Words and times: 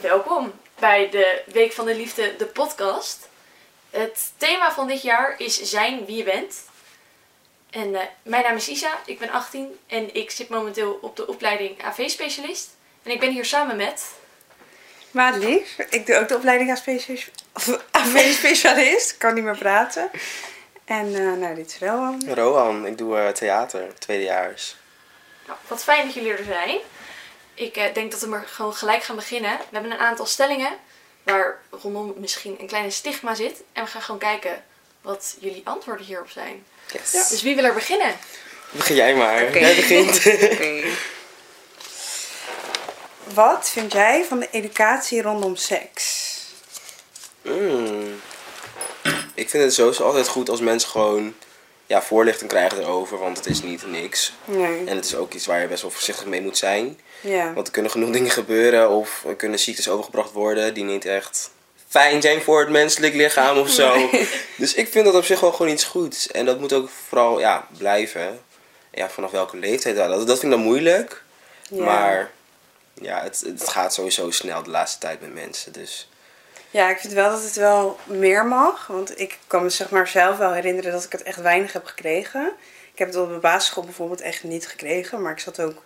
Welkom 0.00 0.52
bij 0.78 1.10
de 1.10 1.42
Week 1.46 1.72
van 1.72 1.86
de 1.86 1.94
Liefde, 1.94 2.34
de 2.38 2.46
podcast. 2.46 3.28
Het 3.90 4.32
thema 4.36 4.72
van 4.72 4.86
dit 4.86 5.02
jaar 5.02 5.34
is 5.38 5.62
zijn 5.62 6.04
wie 6.04 6.16
je 6.16 6.24
bent. 6.24 6.62
En 7.70 7.94
eh, 7.94 8.00
mijn 8.22 8.42
naam 8.42 8.56
is 8.56 8.68
Isa, 8.68 8.98
ik 9.06 9.18
ben 9.18 9.30
18 9.30 9.78
en 9.86 10.14
ik 10.14 10.30
zit 10.30 10.48
momenteel 10.48 10.98
op 11.02 11.16
de 11.16 11.26
opleiding 11.26 11.82
AV-specialist. 11.82 12.68
En 13.02 13.10
ik 13.10 13.20
ben 13.20 13.30
hier 13.30 13.44
samen 13.44 13.76
met... 13.76 14.04
Maatlief, 15.10 15.78
ik 15.90 16.06
doe 16.06 16.16
ook 16.16 16.28
de 16.28 16.36
opleiding 16.36 16.70
AV-specialist. 16.70 19.12
Ik 19.12 19.18
kan 19.18 19.34
niet 19.34 19.44
meer 19.44 19.58
praten. 19.58 20.10
En 20.84 21.06
uh, 21.06 21.32
nou, 21.32 21.54
dit 21.54 21.66
is 21.66 21.78
Rohan. 21.78 22.34
Rohan, 22.34 22.86
ik 22.86 22.98
doe 22.98 23.16
uh, 23.16 23.28
theater, 23.28 23.98
tweedejaars. 23.98 24.76
Nou, 25.46 25.58
wat 25.66 25.82
fijn 25.82 26.04
dat 26.04 26.14
jullie 26.14 26.32
er 26.32 26.44
zijn. 26.44 26.80
Ik 27.56 27.76
uh, 27.76 27.84
denk 27.94 28.10
dat 28.10 28.20
we 28.20 28.26
maar 28.26 28.46
gewoon 28.46 28.74
gelijk 28.74 29.02
gaan 29.02 29.16
beginnen. 29.16 29.58
We 29.58 29.64
hebben 29.70 29.90
een 29.90 29.98
aantal 29.98 30.26
stellingen 30.26 30.72
waar 31.22 31.62
rondom 31.70 32.14
misschien 32.16 32.56
een 32.60 32.66
kleine 32.66 32.90
stigma 32.90 33.34
zit. 33.34 33.62
En 33.72 33.84
we 33.84 33.90
gaan 33.90 34.02
gewoon 34.02 34.20
kijken 34.20 34.64
wat 35.00 35.36
jullie 35.38 35.62
antwoorden 35.64 36.06
hierop 36.06 36.30
zijn. 36.30 36.64
Yes. 36.92 37.12
Ja. 37.12 37.28
Dus 37.28 37.42
wie 37.42 37.54
wil 37.54 37.64
er 37.64 37.74
beginnen? 37.74 38.16
Begin 38.70 38.96
jij 38.96 39.14
maar. 39.14 39.42
Okay. 39.42 39.60
Jij 39.60 39.74
begint. 39.74 40.16
okay. 40.52 40.84
Wat 43.24 43.70
vind 43.70 43.92
jij 43.92 44.24
van 44.28 44.40
de 44.40 44.48
educatie 44.50 45.22
rondom 45.22 45.56
seks? 45.56 46.34
Mm. 47.42 48.20
Ik 49.34 49.50
vind 49.50 49.62
het 49.62 49.74
sowieso 49.74 50.04
altijd 50.04 50.28
goed 50.28 50.48
als 50.48 50.60
mensen 50.60 50.90
gewoon 50.90 51.34
ja, 51.86 52.02
voorlichting 52.02 52.50
krijgen 52.50 52.78
erover, 52.78 53.18
want 53.18 53.36
het 53.36 53.46
is 53.46 53.62
niet 53.62 53.86
niks. 53.86 54.32
Nee. 54.44 54.84
En 54.86 54.96
het 54.96 55.04
is 55.04 55.14
ook 55.14 55.32
iets 55.32 55.46
waar 55.46 55.60
je 55.60 55.68
best 55.68 55.82
wel 55.82 55.90
voorzichtig 55.90 56.26
mee 56.26 56.42
moet 56.42 56.58
zijn. 56.58 57.00
Ja. 57.20 57.52
Want 57.52 57.66
er 57.66 57.72
kunnen 57.72 57.90
genoeg 57.90 58.10
dingen 58.10 58.30
gebeuren 58.30 58.90
of 58.90 59.24
er 59.26 59.36
kunnen 59.36 59.58
ziektes 59.58 59.88
overgebracht 59.88 60.32
worden 60.32 60.74
die 60.74 60.84
niet 60.84 61.04
echt 61.04 61.50
fijn 61.88 62.22
zijn 62.22 62.42
voor 62.42 62.60
het 62.60 62.68
menselijk 62.68 63.14
lichaam 63.14 63.58
of 63.58 63.70
zo. 63.70 63.96
Nee. 63.96 64.28
Dus 64.56 64.74
ik 64.74 64.88
vind 64.88 65.04
dat 65.04 65.14
op 65.14 65.24
zich 65.24 65.40
wel 65.40 65.52
gewoon 65.52 65.72
iets 65.72 65.84
goeds. 65.84 66.30
En 66.30 66.44
dat 66.44 66.60
moet 66.60 66.72
ook 66.72 66.88
vooral 67.08 67.40
ja, 67.40 67.66
blijven. 67.78 68.40
Ja, 68.92 69.10
vanaf 69.10 69.30
welke 69.30 69.56
leeftijd. 69.56 69.96
Dat, 69.96 70.26
dat 70.26 70.38
vind 70.38 70.42
ik 70.42 70.58
dan 70.58 70.66
moeilijk. 70.66 71.22
Ja. 71.70 71.84
Maar 71.84 72.30
ja, 72.94 73.22
het, 73.22 73.42
het 73.46 73.68
gaat 73.68 73.94
sowieso 73.94 74.30
snel 74.30 74.62
de 74.62 74.70
laatste 74.70 74.98
tijd 74.98 75.20
met 75.20 75.34
mensen. 75.34 75.72
Dus 75.72 76.08
Ja, 76.70 76.90
ik 76.90 76.98
vind 76.98 77.12
wel 77.12 77.30
dat 77.30 77.42
het 77.42 77.56
wel 77.56 77.98
meer 78.04 78.46
mag. 78.46 78.86
Want 78.86 79.20
ik 79.20 79.38
kan 79.46 79.62
me 79.62 79.68
zeg 79.68 79.90
maar 79.90 80.08
zelf 80.08 80.36
wel 80.38 80.52
herinneren 80.52 80.92
dat 80.92 81.04
ik 81.04 81.12
het 81.12 81.22
echt 81.22 81.40
weinig 81.40 81.72
heb 81.72 81.84
gekregen. 81.84 82.52
Ik 82.92 82.98
heb 82.98 83.08
het 83.08 83.16
op 83.16 83.28
de 83.28 83.38
basisschool 83.38 83.84
bijvoorbeeld 83.84 84.20
echt 84.20 84.42
niet 84.44 84.68
gekregen. 84.68 85.22
Maar 85.22 85.32
ik 85.32 85.38
zat 85.38 85.60
ook 85.60 85.82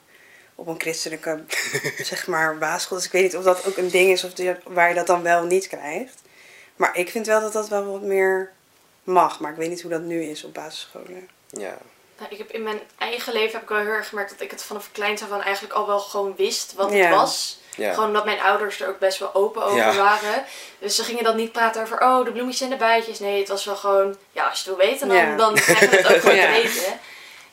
op 0.55 0.67
een 0.67 0.81
christelijke 0.81 1.45
zeg 2.11 2.27
maar, 2.27 2.59
basisschool. 2.59 2.97
Dus 2.97 3.07
ik 3.07 3.13
weet 3.13 3.23
niet 3.23 3.37
of 3.37 3.45
dat 3.45 3.67
ook 3.67 3.77
een 3.77 3.91
ding 3.91 4.11
is 4.11 4.25
of 4.25 4.33
die, 4.33 4.55
waar 4.65 4.89
je 4.89 4.95
dat 4.95 5.07
dan 5.07 5.23
wel 5.23 5.43
niet 5.45 5.69
krijgt. 5.69 6.23
Maar 6.77 6.97
ik 6.97 7.11
vind 7.11 7.27
wel 7.27 7.41
dat 7.41 7.53
dat 7.53 7.69
wel 7.69 7.85
wat 7.85 8.03
meer 8.03 8.53
mag. 9.05 9.41
Maar 9.41 9.51
ik 9.51 9.57
weet 9.57 9.69
niet 9.69 9.83
hoe 9.83 9.91
dat 9.91 10.03
nu 10.03 10.23
is 10.23 10.45
op 10.45 10.55
basisscholen. 10.55 11.29
ja. 11.51 11.79
Nou, 12.19 12.33
ik 12.33 12.39
heb 12.39 12.51
in 12.51 12.63
mijn 12.63 12.81
eigen 12.99 13.33
leven 13.33 13.53
heb 13.53 13.63
ik 13.63 13.69
wel 13.69 13.79
heel 13.79 13.89
erg 13.89 14.09
gemerkt 14.09 14.31
dat 14.31 14.41
ik 14.41 14.51
het 14.51 14.63
vanaf 14.63 14.89
kleins 14.93 15.23
af 15.23 15.31
aan 15.31 15.43
eigenlijk 15.43 15.75
al 15.75 15.87
wel 15.87 15.99
gewoon 15.99 16.37
wist 16.37 16.73
wat 16.75 16.93
Ja. 16.93 16.97
het 16.97 17.15
was. 17.15 17.61
Ja. 17.81 17.93
Gewoon 17.93 18.09
omdat 18.09 18.25
mijn 18.25 18.41
ouders 18.41 18.81
er 18.81 18.89
ook 18.89 18.99
best 18.99 19.19
wel 19.19 19.35
open 19.35 19.63
over 19.65 19.77
Ja. 19.77 19.95
waren. 19.97 20.45
Dus 20.79 20.95
ze 20.97 21.05
gingen 21.05 21.25
dan 21.25 21.37
niet 21.37 21.53
praten 21.53 21.83
over, 21.83 22.01
oh, 22.01 22.25
de 22.25 22.33
bloemetjes 22.33 22.61
en 22.63 22.71
de 22.71 22.77
bijtjes. 22.77 23.19
Nee, 23.19 23.39
het 23.39 23.49
was 23.49 23.65
wel 23.65 23.77
gewoon, 23.77 24.17
ja, 24.33 24.49
als 24.49 24.63
je 24.63 24.71
het 24.71 24.79
wil 24.79 24.87
weten, 24.89 25.09
dan, 25.09 25.17
Ja. 25.17 25.37
dan 25.37 25.55
krijg 25.55 25.81
je 25.81 25.87
het 25.87 26.07
ook 26.15 26.21
gewoon 26.21 26.37
te 26.47 26.51
weten. 26.63 27.01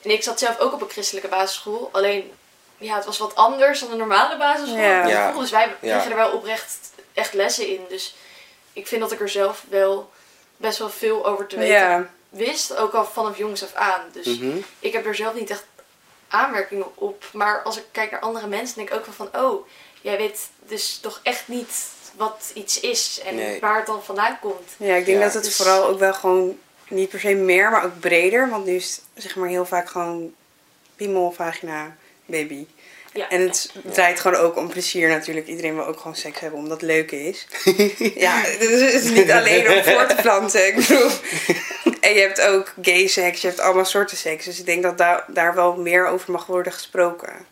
En 0.02 0.10
ik 0.12 0.24
zat 0.24 0.40
zelf 0.40 0.60
ook 0.60 0.74
op 0.74 0.82
een 0.82 0.90
christelijke 0.90 1.28
basisschool. 1.30 1.90
Alleen, 1.92 2.32
ja, 2.78 2.96
het 2.96 3.06
was 3.06 3.18
wat 3.18 3.36
anders 3.36 3.80
dan 3.80 3.92
een 3.92 3.98
normale 3.98 4.38
basisschool. 4.38 5.40
Dus 5.40 5.52
wij 5.52 5.76
kregen 5.82 6.10
er 6.12 6.16
wel 6.18 6.32
oprecht 6.32 6.78
echt 7.14 7.34
lessen 7.34 7.68
in. 7.68 7.86
Dus 7.90 8.16
ik 8.74 8.88
vind 8.88 9.02
dat 9.02 9.12
ik 9.12 9.20
er 9.20 9.30
zelf 9.30 9.64
wel 9.70 10.10
best 10.58 10.78
wel 10.78 10.90
veel 10.90 11.26
over 11.26 11.48
te 11.48 11.58
weten 11.58 12.10
wist. 12.30 12.78
Ook 12.78 12.94
al 12.94 13.06
vanaf 13.06 13.38
jongs 13.38 13.64
af 13.64 13.74
aan. 13.74 14.02
Dus 14.12 14.26
Mhm. 14.26 14.58
ik 14.80 14.94
heb 14.94 15.06
er 15.06 15.16
zelf 15.16 15.34
niet 15.34 15.50
echt 15.50 15.66
aanmerkingen 16.28 16.98
op. 16.98 17.24
Maar 17.34 17.64
als 17.64 17.78
ik 17.78 17.84
kijk 17.92 18.12
naar 18.12 18.20
andere 18.20 18.48
mensen, 18.48 18.76
denk 18.76 18.90
ik 18.90 18.96
ook 18.96 19.06
wel 19.06 19.14
van... 19.30 19.42
Oh, 19.42 19.68
jij 20.02 20.18
weet 20.18 20.40
dus 20.68 20.98
toch 21.02 21.20
echt 21.24 21.48
niet 21.48 21.72
wat 22.16 22.52
iets 22.54 22.80
is. 22.80 23.22
En 23.26 23.36
Nee. 23.36 23.60
waar 23.60 23.78
het 23.78 23.86
dan 23.86 24.04
vandaan 24.04 24.40
komt. 24.42 24.70
ja 24.78 24.96
ik 24.96 25.06
denk 25.06 25.18
Ja. 25.18 25.24
dat 25.24 25.34
het 25.34 25.44
Dus- 25.44 25.56
vooral 25.56 25.88
ook 25.88 26.00
wel 26.00 26.14
gewoon 26.14 26.58
niet 26.88 27.10
per 27.10 27.20
se 27.20 27.34
meer, 27.34 27.72
maar 27.72 27.84
ook 27.86 28.00
breder. 28.00 28.50
Want 28.50 28.66
nu 28.66 28.76
is 28.76 29.02
het 29.14 29.24
zeg 29.24 29.36
maar 29.36 29.50
heel 29.50 29.66
vaak 29.66 29.90
gewoon 29.90 30.34
piemel, 30.96 31.32
vagina, 31.32 31.96
baby. 32.26 32.66
Ja, 33.14 33.30
En 33.30 33.42
het 33.42 33.72
draait 33.92 34.20
gewoon 34.20 34.40
ook 34.42 34.56
om 34.58 34.68
plezier 34.68 35.08
natuurlijk. 35.10 35.48
Iedereen 35.48 35.76
wil 35.76 35.86
ook 35.86 35.98
gewoon 36.00 36.16
seks 36.16 36.40
hebben 36.40 36.60
omdat 36.60 36.82
het 36.82 36.90
leuk 36.90 37.12
is. 37.12 37.48
ja, 38.26 38.42
dus 38.60 38.82
het 38.82 39.04
is 39.04 39.10
niet 39.10 39.32
alleen 39.32 39.70
om 39.72 39.84
voor 39.84 40.06
te 40.06 40.16
planten. 40.22 40.68
Ik 40.68 40.76
bedoel. 40.76 41.10
En 42.02 42.14
je 42.14 42.20
hebt 42.20 42.42
ook 42.42 42.74
gay 42.82 43.08
seks, 43.08 43.42
je 43.42 43.48
hebt 43.48 43.60
allemaal 43.60 43.86
soorten 43.86 44.18
seks. 44.18 44.46
Dus 44.46 44.60
ik 44.60 44.66
denk 44.66 44.84
dat 44.84 44.98
daar, 44.98 45.26
daar 45.28 45.56
wel 45.56 45.76
meer 45.76 46.08
over 46.08 46.32
mag 46.32 46.46
worden 46.46 46.74
gesproken. 46.74 47.46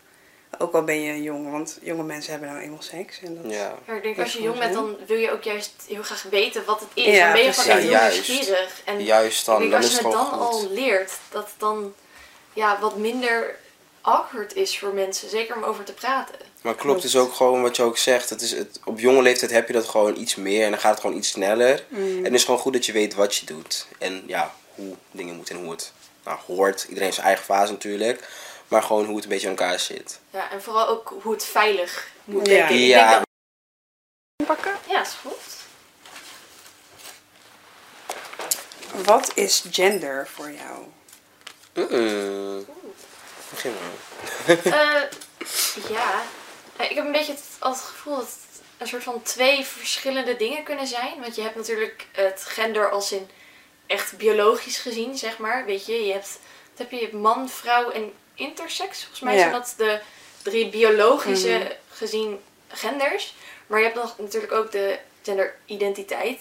Ook 0.58 0.74
al 0.74 0.82
ben 0.84 1.00
je 1.00 1.22
jong, 1.22 1.50
want 1.50 1.78
jonge 1.82 2.02
mensen 2.02 2.30
hebben 2.30 2.48
nou 2.48 2.60
eenmaal 2.60 2.82
seks. 2.82 3.20
En 3.20 3.42
dat... 3.42 3.52
Ja. 3.52 3.74
Maar 3.86 3.96
ik 3.96 4.02
denk 4.02 4.18
als 4.18 4.32
je 4.32 4.42
jong 4.42 4.58
bent, 4.58 4.72
dan 4.74 4.96
wil 5.06 5.16
je 5.18 5.30
ook 5.30 5.42
juist 5.42 5.72
heel 5.88 6.02
graag 6.02 6.22
weten 6.30 6.64
wat 6.64 6.80
het 6.80 6.88
is. 6.94 7.16
Ja, 7.16 7.24
dan 7.24 7.32
ben 7.32 7.42
je 7.42 7.50
precies. 7.50 7.62
gewoon 7.62 7.78
echt 7.78 7.90
Ja, 7.90 7.98
heel 7.98 8.08
juist. 8.10 8.28
nieuwsgierig. 8.28 8.80
En 8.84 9.04
Juist 9.04 9.40
ik 9.40 9.46
dan, 9.46 9.58
denk 9.58 9.70
dan 9.70 9.80
als 9.80 9.90
is 9.90 9.98
je 9.98 10.04
het 10.04 10.12
dan 10.12 10.26
goed. 10.26 10.38
al 10.40 10.68
leert, 10.70 11.12
dat 11.30 11.42
het 11.44 11.54
dan 11.58 11.94
ja, 12.52 12.78
wat 12.80 12.96
minder 12.96 13.58
awkward 14.00 14.54
is 14.54 14.78
voor 14.78 14.94
mensen. 14.94 15.28
Zeker 15.30 15.56
om 15.56 15.62
over 15.62 15.84
te 15.84 15.92
praten. 15.92 16.34
Maar 16.62 16.74
klopt, 16.74 17.02
het 17.02 17.12
is 17.14 17.16
ook 17.16 17.34
gewoon 17.34 17.62
wat 17.62 17.76
je 17.76 17.82
ook 17.82 17.98
zegt. 17.98 18.30
Het 18.30 18.42
is 18.42 18.50
het, 18.50 18.80
op 18.84 18.98
jonge 18.98 19.22
leeftijd 19.22 19.50
heb 19.50 19.66
je 19.66 19.72
dat 19.72 19.86
gewoon 19.86 20.16
iets 20.16 20.34
meer 20.34 20.64
en 20.64 20.70
dan 20.70 20.80
gaat 20.80 20.90
het 20.90 21.00
gewoon 21.00 21.16
iets 21.16 21.28
sneller. 21.28 21.84
Mm. 21.88 22.18
En 22.18 22.24
het 22.24 22.34
is 22.34 22.44
gewoon 22.44 22.60
goed 22.60 22.72
dat 22.72 22.86
je 22.86 22.92
weet 22.92 23.14
wat 23.14 23.36
je 23.36 23.46
doet. 23.46 23.86
En 23.98 24.22
ja, 24.26 24.54
hoe 24.74 24.94
dingen 25.10 25.36
moeten 25.36 25.56
en 25.56 25.62
hoe 25.62 25.70
het 25.70 25.92
nou, 26.24 26.38
hoort. 26.46 26.82
Iedereen 26.82 27.02
heeft 27.02 27.14
zijn 27.14 27.26
eigen 27.26 27.44
fase 27.44 27.72
natuurlijk. 27.72 28.28
Maar 28.68 28.82
gewoon 28.82 29.04
hoe 29.04 29.14
het 29.14 29.24
een 29.24 29.30
beetje 29.30 29.48
in 29.48 29.56
elkaar 29.56 29.78
zit. 29.78 30.20
Ja, 30.30 30.50
en 30.50 30.62
vooral 30.62 30.88
ook 30.88 31.14
hoe 31.22 31.32
het 31.32 31.44
veilig 31.44 32.08
moet 32.24 32.46
Ja. 32.46 32.64
ik. 32.64 32.70
Ik 32.70 32.78
Ja. 32.78 33.08
denk 33.10 33.24
dat... 34.36 34.46
Pakken. 34.46 34.72
Ja, 34.88 35.00
is 35.00 35.12
goed. 35.22 35.54
Wat 39.04 39.32
is 39.34 39.64
gender 39.70 40.28
voor 40.28 40.50
jou? 40.50 40.84
Mm. 41.74 42.66
Begin 43.50 43.72
maar. 43.72 43.94
Eh, 44.64 45.02
ja, 45.90 46.22
Eh, 46.76 46.90
ik 46.90 46.96
heb 46.96 47.04
een 47.04 47.12
beetje 47.12 47.32
het, 47.32 47.42
al 47.58 47.70
het 47.72 47.80
gevoel 47.80 48.16
dat 48.16 48.24
het 48.24 48.60
een 48.78 48.86
soort 48.88 49.02
van 49.02 49.22
twee 49.22 49.64
verschillende 49.64 50.36
dingen 50.36 50.62
kunnen 50.64 50.86
zijn. 50.86 51.20
Want 51.20 51.34
je 51.36 51.42
hebt 51.42 51.56
natuurlijk 51.56 52.06
het 52.12 52.44
gender 52.46 52.90
als 52.90 53.12
in 53.12 53.30
echt 53.86 54.16
biologisch 54.16 54.78
gezien, 54.78 55.16
zeg 55.18 55.38
maar. 55.38 55.64
Weet 55.64 55.86
je, 55.86 56.06
je 56.06 56.12
hebt, 56.12 56.38
heb 56.76 56.90
je, 56.90 56.96
je 56.96 57.02
hebt 57.02 57.14
man, 57.14 57.48
vrouw 57.48 57.90
en 57.90 58.12
intersex. 58.36 58.98
Volgens 59.00 59.20
mij 59.20 59.34
Ja. 59.34 59.40
zijn 59.40 59.52
dat 59.52 59.74
de 59.76 60.00
drie 60.42 60.68
biologische 60.68 61.48
Mhm. 61.58 61.66
gezien 61.90 62.40
genders. 62.68 63.34
Maar 63.66 63.78
je 63.78 63.84
hebt 63.84 63.96
nog 63.98 64.14
natuurlijk 64.18 64.52
ook 64.52 64.72
de 64.72 64.98
genderidentiteit. 65.22 66.40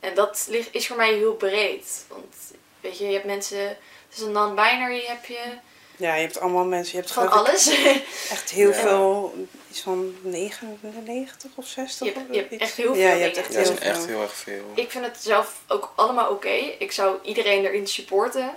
En 0.00 0.14
dat 0.14 0.46
ligt, 0.50 0.68
is 0.72 0.86
voor 0.86 0.96
mij 0.96 1.12
heel 1.14 1.34
breed. 1.34 2.04
Want 2.08 2.34
weet 2.80 2.98
je, 2.98 3.06
je 3.06 3.12
hebt 3.12 3.24
mensen, 3.24 3.76
dus 4.08 4.20
een 4.20 4.32
non-binary 4.32 5.04
heb 5.06 5.24
je, 5.24 5.40
Ja, 5.98 6.14
je 6.14 6.20
hebt 6.20 6.40
allemaal 6.40 6.64
mensen. 6.64 6.92
Je 6.92 7.00
hebt 7.00 7.12
van 7.12 7.24
ik 7.24 7.30
alles. 7.30 7.66
echt 8.30 8.50
heel 8.50 8.68
Ja. 8.70 8.74
veel. 8.74 9.34
Iets 9.70 9.80
van 9.80 10.14
99 10.22 11.50
of 11.54 11.66
60. 11.66 12.06
Je 12.06 12.12
hebt- 12.14 12.50
je 12.50 12.58
echt 12.58 12.74
heel 12.76 12.94
Ja, 12.94 13.08
veel 13.08 13.16
je 13.18 13.22
hebt 13.24 13.36
echt 13.36 13.52
Ja, 13.52 13.60
is 13.60 13.68
heel 14.04 14.22
erg 14.22 14.34
veel. 14.34 14.72
Ik 14.74 14.90
vind 14.90 15.04
het 15.04 15.16
zelf 15.22 15.54
ook 15.68 15.92
allemaal 15.96 16.30
oké. 16.30 16.48
Ik 16.78 16.92
zou 16.92 17.16
iedereen 17.22 17.64
erin 17.64 17.86
supporten. 17.86 18.54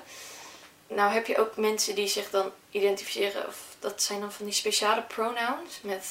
Nou 0.90 1.12
heb 1.14 1.26
je 1.28 1.38
ook 1.38 1.58
mensen 1.58 1.96
die 1.96 2.08
zich 2.08 2.30
dan 2.30 2.52
identificeren. 2.72 3.48
Of 3.48 3.56
dat 3.80 4.04
zijn 4.04 4.20
dan 4.20 4.32
van 4.32 4.46
die 4.46 4.54
speciale 4.54 5.02
pronouns. 5.02 5.80
Met, 5.82 6.06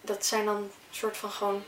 dat 0.00 0.26
zijn 0.26 0.44
dan 0.44 0.56
een 0.56 0.70
soort 0.90 1.16
van 1.16 1.30
gewoon 1.30 1.64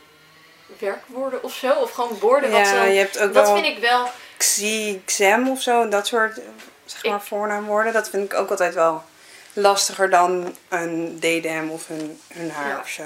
werkwoorden 0.79 1.43
of 1.43 1.53
zo. 1.55 1.71
Of 1.73 1.91
gewoon 1.91 2.19
woorden 2.19 2.51
wat 2.51 2.59
Ja, 2.59 2.65
zo. 2.65 2.83
je 2.91 2.97
hebt 2.97 3.19
ook 3.19 3.33
Dat 3.33 3.45
wel 3.45 3.55
vind 3.55 3.77
ik 3.77 3.77
wel. 3.83 4.07
xi, 4.37 5.01
xem 5.05 5.49
of 5.49 5.61
zo. 5.61 5.87
Dat 5.87 6.07
soort 6.07 6.39
zeg 6.85 7.03
maar, 7.05 7.15
Ik- 7.15 7.21
voornaamwoorden. 7.21 7.93
Dat 7.93 8.09
vind 8.09 8.31
ik 8.31 8.39
ook 8.39 8.49
altijd 8.49 8.73
wel 8.73 9.03
lastiger 9.53 10.09
dan 10.09 10.55
een 10.69 11.19
dedem 11.19 11.69
of 11.69 11.89
een, 11.89 12.19
hun 12.33 12.51
haar 12.51 12.69
Ja. 12.69 12.79
of 12.79 12.89
zo. 12.89 13.03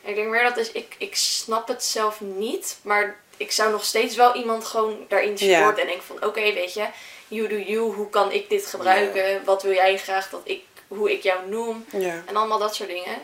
Ik 0.00 0.14
denk 0.14 0.28
meer 0.28 0.42
dat 0.44 0.56
is. 0.56 0.72
Ik, 0.72 0.94
ik 0.98 1.16
snap 1.16 1.68
het 1.68 1.84
zelf 1.84 2.20
niet. 2.20 2.76
Maar 2.82 3.16
ik 3.36 3.52
zou 3.52 3.70
nog 3.70 3.84
steeds 3.84 4.16
wel 4.16 4.34
iemand 4.34 4.64
gewoon 4.64 5.04
daarin 5.08 5.30
Ja. 5.36 5.36
supporten. 5.36 5.82
En 5.82 5.88
denk 5.88 6.02
van 6.02 6.24
oké, 6.24 6.40
weet 6.40 6.74
je. 6.74 6.86
You 7.28 7.48
do 7.48 7.56
you. 7.56 7.94
Hoe 7.94 8.08
kan 8.10 8.32
ik 8.32 8.48
dit 8.48 8.66
gebruiken? 8.66 9.44
Wat 9.44 9.62
wil 9.62 9.72
jij 9.72 9.98
graag 9.98 10.30
dat 10.30 10.40
ik. 10.44 10.62
Hoe 10.88 11.12
ik 11.12 11.22
jou 11.22 11.48
noem? 11.48 11.84
Ja. 11.90 12.22
En 12.26 12.36
allemaal 12.36 12.58
dat 12.58 12.74
soort 12.74 12.88
dingen. 12.88 13.16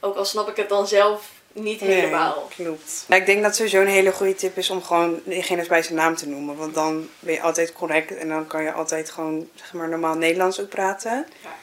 Ook 0.00 0.16
al 0.16 0.24
snap 0.24 0.48
ik 0.48 0.56
het 0.56 0.68
dan 0.68 0.86
zelf 0.88 1.30
niet 1.52 1.80
Nee, 1.80 1.90
helemaal. 1.90 2.48
klopt. 2.56 3.04
Nou, 3.06 3.20
ik 3.20 3.26
denk 3.26 3.42
dat 3.42 3.56
sowieso 3.56 3.80
een 3.80 3.86
hele 3.86 4.12
goede 4.12 4.34
tip 4.34 4.56
is 4.56 4.70
om 4.70 4.82
gewoon 4.82 5.20
diegene 5.24 5.66
bij 5.66 5.82
zijn 5.82 5.94
naam 5.94 6.16
te 6.16 6.28
noemen. 6.28 6.56
Want 6.56 6.74
dan 6.74 7.08
ben 7.18 7.34
je 7.34 7.40
altijd 7.40 7.72
correct 7.72 8.16
en 8.16 8.28
dan 8.28 8.46
kan 8.46 8.62
je 8.62 8.72
altijd 8.72 9.10
gewoon 9.10 9.48
zeg 9.54 9.72
maar, 9.72 9.88
normaal 9.88 10.14
Nederlands 10.14 10.60
ook 10.60 10.68
praten. 10.68 11.26
Ja. 11.42 11.54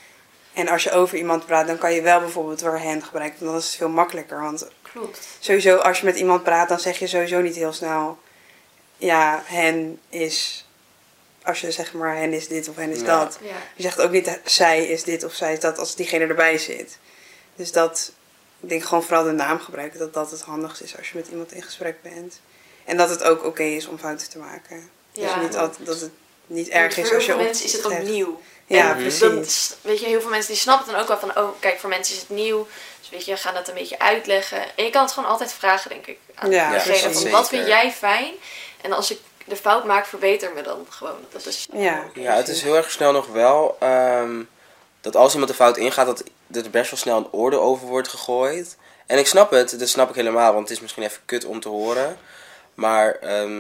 En 0.54 0.68
als 0.68 0.84
je 0.84 0.92
over 0.92 1.18
iemand 1.18 1.46
praat, 1.46 1.68
dan 1.68 1.78
kan 1.78 1.94
je 1.94 2.02
wel 2.02 2.20
bijvoorbeeld 2.20 2.60
door 2.60 2.78
hen 2.78 3.04
gebruiken. 3.04 3.40
Want 3.40 3.52
dan 3.52 3.60
is 3.60 3.66
het 3.68 3.76
veel 3.76 3.90
makkelijker. 3.90 4.42
Want 4.42 4.68
klopt. 4.82 5.28
Sowieso, 5.40 5.76
als 5.76 6.00
je 6.00 6.06
met 6.06 6.16
iemand 6.16 6.44
praat, 6.44 6.70
dan 6.70 6.80
zeg 6.80 7.00
je 7.00 7.08
sowieso 7.08 7.42
niet 7.42 7.56
heel 7.56 7.74
snel... 7.74 8.18
Ja, 8.98 9.42
hen 9.46 10.00
is... 10.10 10.66
Als 11.46 11.62
je 11.62 11.72
zeg 11.72 11.94
maar, 11.94 12.16
hen 12.16 12.34
is 12.34 12.48
dit 12.48 12.68
of 12.70 12.76
hen 12.76 12.92
is 12.92 13.00
Ja. 13.00 13.06
dat. 13.20 13.38
Ja. 13.42 13.50
Je 13.76 13.82
zegt 13.84 14.02
ook 14.02 14.12
niet, 14.12 14.40
zij 14.46 14.86
is 14.86 15.04
dit 15.04 15.24
of 15.24 15.34
zij 15.34 15.54
is 15.54 15.60
dat, 15.60 15.78
als 15.78 15.96
diegene 15.96 16.26
erbij 16.26 16.58
zit. 16.58 16.98
Dus 17.56 17.72
dat, 17.72 18.12
ik 18.60 18.70
denk 18.70 18.84
gewoon 18.84 19.04
vooral 19.04 19.24
de 19.24 19.32
naam 19.32 19.60
gebruiken, 19.60 20.00
dat 20.00 20.14
dat 20.14 20.32
het 20.32 20.42
handigst 20.42 20.82
is 20.82 20.98
als 20.98 21.10
je 21.10 21.18
met 21.18 21.28
iemand 21.28 21.52
in 21.52 21.64
gesprek 21.64 22.02
bent. 22.02 22.40
En 22.86 22.98
dat 22.98 23.10
het 23.10 23.24
ook 23.24 23.44
oké 23.46 23.64
is 23.64 23.88
om 23.88 23.98
fouten 24.00 24.30
te 24.30 24.38
maken. 24.38 24.90
Ja. 25.12 25.34
dus 25.34 25.44
niet 25.44 25.56
altijd, 25.58 25.86
dat 25.86 26.00
het 26.00 26.12
niet 26.48 26.68
Want 26.70 26.78
erg 26.84 26.98
is 26.98 27.06
voor 27.08 27.16
als 27.16 27.26
je 27.26 27.34
op 27.34 27.40
mensen 27.42 27.66
is 27.66 27.74
het 27.74 27.86
ook 27.86 28.00
nieuw. 28.04 28.42
Ja, 28.66 28.90
En 28.90 28.98
precies. 28.98 29.76
weet 29.82 30.00
je, 30.00 30.06
heel 30.06 30.22
veel 30.22 30.30
mensen 30.30 30.52
die 30.52 30.62
snappen 30.62 30.92
dan 30.92 31.02
ook 31.02 31.08
wel 31.08 31.18
van, 31.20 31.38
oh, 31.38 31.50
kijk, 31.60 31.80
voor 31.80 31.90
mensen 31.90 32.14
is 32.16 32.20
het 32.22 32.30
nieuw. 32.30 32.68
Dus 33.00 33.10
weet 33.10 33.26
je, 33.26 33.32
we 33.32 33.38
gaan 33.38 33.54
dat 33.54 33.68
een 33.68 33.74
beetje 33.74 34.00
uitleggen. 34.00 34.62
En 34.76 34.84
je 34.84 34.90
kan 34.90 35.04
het 35.04 35.12
gewoon 35.12 35.30
altijd 35.30 35.54
vragen, 35.54 35.90
denk 35.90 36.06
ik, 36.08 36.18
aan 36.36 36.52
Ja, 36.52 36.72
degene 36.72 37.00
precies. 37.00 37.22
van, 37.22 37.32
wat 37.32 37.48
vind 37.50 37.68
jij 37.68 37.92
fijn? 37.92 38.34
En 38.82 38.92
als 38.92 39.12
ik 39.12 39.20
de 39.46 39.56
fout 39.56 39.86
maak, 39.86 40.06
verbeter 40.06 40.52
me 40.54 40.62
dan 40.62 40.86
gewoon. 40.90 41.18
Dat 41.32 41.46
is, 41.46 41.68
Ja, 41.74 42.04
Ja, 42.14 42.34
het 42.36 42.48
is 42.48 42.62
heel 42.62 42.76
erg 42.76 42.92
snel 42.92 43.12
nog 43.12 43.28
wel 43.28 43.78
ehm, 43.80 44.44
dat 45.02 45.16
als 45.16 45.32
iemand 45.32 45.50
de 45.52 45.58
fout 45.58 45.78
ingaat, 45.78 46.06
dat, 46.06 46.24
dat 46.48 46.66
er 46.66 46.72
best 46.72 46.90
wel 46.92 47.00
snel 47.00 47.18
een 47.18 47.32
oordeel 47.32 47.62
over 47.62 47.88
wordt 47.88 48.08
gegooid. 48.08 48.78
En 49.06 49.18
ik 49.18 49.28
snap 49.28 49.52
het, 49.52 49.80
dat 49.80 49.90
snap 49.90 50.10
ik 50.10 50.16
helemaal, 50.16 50.54
want 50.54 50.68
het 50.68 50.78
is 50.78 50.82
misschien 50.84 51.04
even 51.04 51.22
kut 51.26 51.46
om 51.46 51.60
te 51.60 51.70
horen. 51.70 52.18
Maar 52.74 53.12
ehm, 53.16 53.60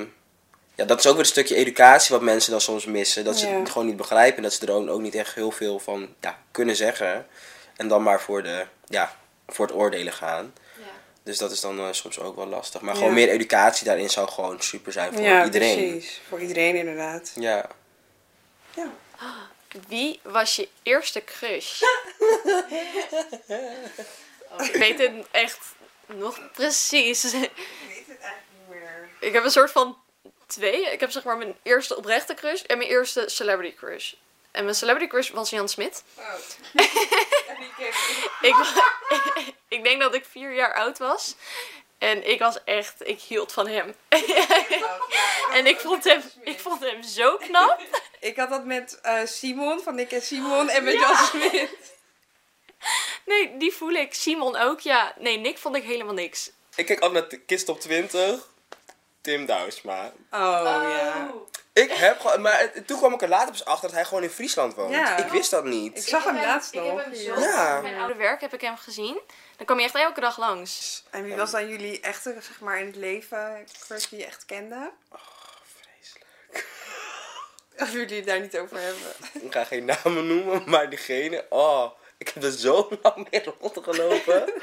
ja, 0.75 0.85
dat 0.85 0.99
is 0.99 1.05
ook 1.05 1.11
weer 1.11 1.21
een 1.21 1.25
stukje 1.25 1.55
educatie 1.55 2.15
wat 2.15 2.23
mensen 2.23 2.51
dan 2.51 2.61
soms 2.61 2.85
missen. 2.85 3.23
Dat 3.23 3.37
ze 3.39 3.47
Ja. 3.47 3.59
het 3.59 3.69
gewoon 3.69 3.87
niet 3.87 3.97
begrijpen 3.97 4.37
en 4.37 4.43
dat 4.43 4.53
ze 4.53 4.65
er 4.65 4.71
ook, 4.73 4.89
ook 4.89 5.01
niet 5.01 5.15
echt 5.15 5.33
heel 5.35 5.51
veel 5.51 5.79
van 5.79 6.07
ja, 6.21 6.37
kunnen 6.51 6.75
zeggen. 6.75 7.27
En 7.75 7.87
dan 7.87 8.03
maar 8.03 8.21
voor, 8.21 8.43
de, 8.43 8.65
ja, 8.87 9.15
voor 9.47 9.65
het 9.65 9.75
oordelen 9.75 10.13
gaan. 10.13 10.53
Dus 11.25 11.37
dat 11.37 11.51
is 11.51 11.59
dan 11.61 11.79
eh, 11.79 11.87
soms 11.91 12.19
ook 12.19 12.35
wel 12.35 12.47
lastig. 12.47 12.81
Maar 12.81 12.93
Ja. 12.93 12.99
gewoon 12.99 13.13
meer 13.13 13.29
educatie 13.29 13.85
daarin 13.85 14.09
zou 14.09 14.27
gewoon 14.29 14.61
super 14.61 14.91
zijn 14.91 15.13
voor 15.13 15.21
ja 15.23 15.43
iedereen. 15.45 15.89
precies. 15.91 16.21
Voor 16.27 16.39
iedereen 16.41 16.75
inderdaad. 16.75 17.31
Ja. 17.35 17.69
Ja. 18.75 18.91
Wie 19.87 20.19
was 20.23 20.55
je 20.55 20.69
eerste 20.83 21.23
crush? 21.23 21.81
Oh, 24.59 24.65
ik 24.65 24.75
weet 24.75 24.99
het 24.99 25.11
echt 25.31 25.59
nog 26.05 26.39
precies. 26.53 27.23
Ik 27.23 27.31
weet 27.31 27.51
het 28.07 28.19
eigenlijk 28.19 28.43
niet 28.59 28.67
meer. 28.69 29.09
Ik 29.19 29.33
heb 29.33 29.43
een 29.43 29.51
soort 29.51 29.71
van 29.71 29.97
twee. 30.47 30.91
Ik 30.91 30.99
heb 30.99 31.11
zeg 31.11 31.23
maar 31.23 31.37
mijn 31.37 31.55
eerste 31.63 31.97
oprechte 31.97 32.33
crush 32.33 32.61
en 32.61 32.77
mijn 32.77 32.89
eerste 32.89 33.23
celebrity 33.29 33.75
crush. 33.75 34.13
En 34.51 34.63
mijn 34.63 34.75
celebrity 34.75 35.09
crush 35.09 35.29
was 35.29 35.49
Jan 35.49 35.69
Smit. 35.69 36.03
Oh. 36.17 36.33
Ik 38.41 38.55
denk 39.85 40.01
dat 40.01 40.15
ik 40.15 40.25
vier 40.31 40.53
jaar 40.53 40.73
oud 40.73 40.97
was. 40.97 41.35
En 41.97 42.29
ik 42.29 42.39
was 42.39 42.63
echt, 42.63 43.07
ik 43.07 43.19
hield 43.21 43.51
van 43.51 43.67
hem. 43.67 43.95
En 45.51 45.65
ik 45.65 45.79
vond 45.79 46.03
hem, 46.03 46.21
ik 46.43 46.59
vond 46.59 46.81
hem 46.81 47.03
zo 47.03 47.37
knap. 47.37 47.79
Ik 48.19 48.35
had 48.35 48.49
dat 48.49 48.65
met 48.65 48.99
eh, 49.01 49.19
Simon, 49.25 49.79
van 49.83 49.95
Nick 49.95 50.11
en 50.11 50.21
Simon, 50.21 50.69
en 50.69 50.83
met 50.83 50.93
Jan 50.93 51.15
Smit. 51.15 51.69
Nee, 53.25 53.57
die 53.57 53.71
voel 53.73 53.91
ik. 53.91 54.13
Simon 54.13 54.55
ook, 54.55 54.79
ja. 54.79 55.13
Nee, 55.19 55.37
Nick 55.37 55.57
vond 55.57 55.75
ik 55.75 55.83
helemaal 55.83 56.13
niks. 56.13 56.51
Ik 56.75 56.85
kijk 56.85 56.99
altijd 56.99 57.31
naar 57.31 57.39
Kist 57.39 57.69
op 57.69 57.79
20. 57.79 58.47
Tim 59.21 59.45
Douwsma. 59.45 60.11
Oh, 60.31 60.39
ja. 60.89 61.31
Ik 61.73 61.91
heb 61.91 62.19
gewoon, 62.19 62.41
maar 62.41 62.59
het- 62.59 62.87
toen 62.87 62.97
kwam 62.97 63.13
ik 63.13 63.21
er 63.21 63.27
later 63.29 63.49
pas 63.51 63.65
achter 63.65 63.87
dat 63.87 63.95
hij 63.95 64.05
gewoon 64.05 64.23
in 64.23 64.29
Friesland 64.29 64.73
woont. 64.75 64.93
Ja. 64.93 65.17
Ik 65.17 65.27
wist 65.27 65.51
dat 65.51 65.63
Ik 65.65 65.69
niet. 65.71 66.03
zag 66.03 66.23
hem 66.23 66.35
laatst 66.35 66.73
ik 66.73 66.81
nog. 66.81 66.95
heb 66.97 67.05
hem 67.05 67.15
zo 67.15 67.39
Ja. 67.39 67.81
Mijn 67.81 67.97
oude 67.99 68.15
werk 68.15 68.41
heb 68.41 68.53
ik 68.53 68.61
hem 68.61 68.77
gezien. 68.77 69.19
Dan 69.57 69.65
kwam 69.65 69.77
hij 69.77 69.85
echt 69.85 69.95
elke 69.95 70.19
dag 70.19 70.37
langs. 70.37 71.03
En 71.09 71.23
wie 71.23 71.35
was 71.35 71.51
dan 71.51 71.67
jullie 71.67 71.99
echte, 71.99 72.35
zeg 72.39 72.59
maar, 72.59 72.79
in 72.79 72.85
het 72.85 72.95
leven 72.95 73.65
crush 73.79 74.05
die 74.05 74.19
je 74.19 74.25
echt 74.25 74.45
kende? 74.45 74.91
Vreselijk. 75.63 76.67
Of 77.81 77.91
jullie 77.91 78.15
het 78.15 78.25
daar 78.25 78.39
niet 78.39 78.57
over 78.57 78.79
hebben. 78.79 79.11
Ik 79.41 79.51
ga 79.51 79.63
geen 79.63 79.85
namen 79.85 80.27
noemen, 80.27 80.69
maar 80.69 80.89
diegene, 80.89 81.45
oh, 81.49 81.91
ik 82.17 82.29
heb 82.29 82.43
er 82.43 82.51
zo 82.51 82.89
lang 83.01 83.27
mee 83.31 83.43
rondgelopen. 83.59 84.53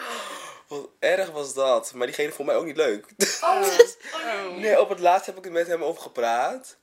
Wat 0.66 0.88
erg 0.98 1.30
was 1.30 1.54
dat. 1.54 1.92
Maar 1.92 2.06
diegene 2.06 2.32
vond 2.32 2.48
mij 2.48 2.56
ook 2.56 2.64
niet 2.64 2.76
leuk. 2.76 3.06
Oh, 3.42 4.56
Nee, 4.56 4.80
op 4.80 4.88
het 4.88 4.98
laatst 5.00 5.26
heb 5.26 5.36
ik 5.36 5.44
het 5.44 5.52
met 5.52 5.66
hem 5.66 5.84
over 5.84 6.02
gepraat. 6.02 6.76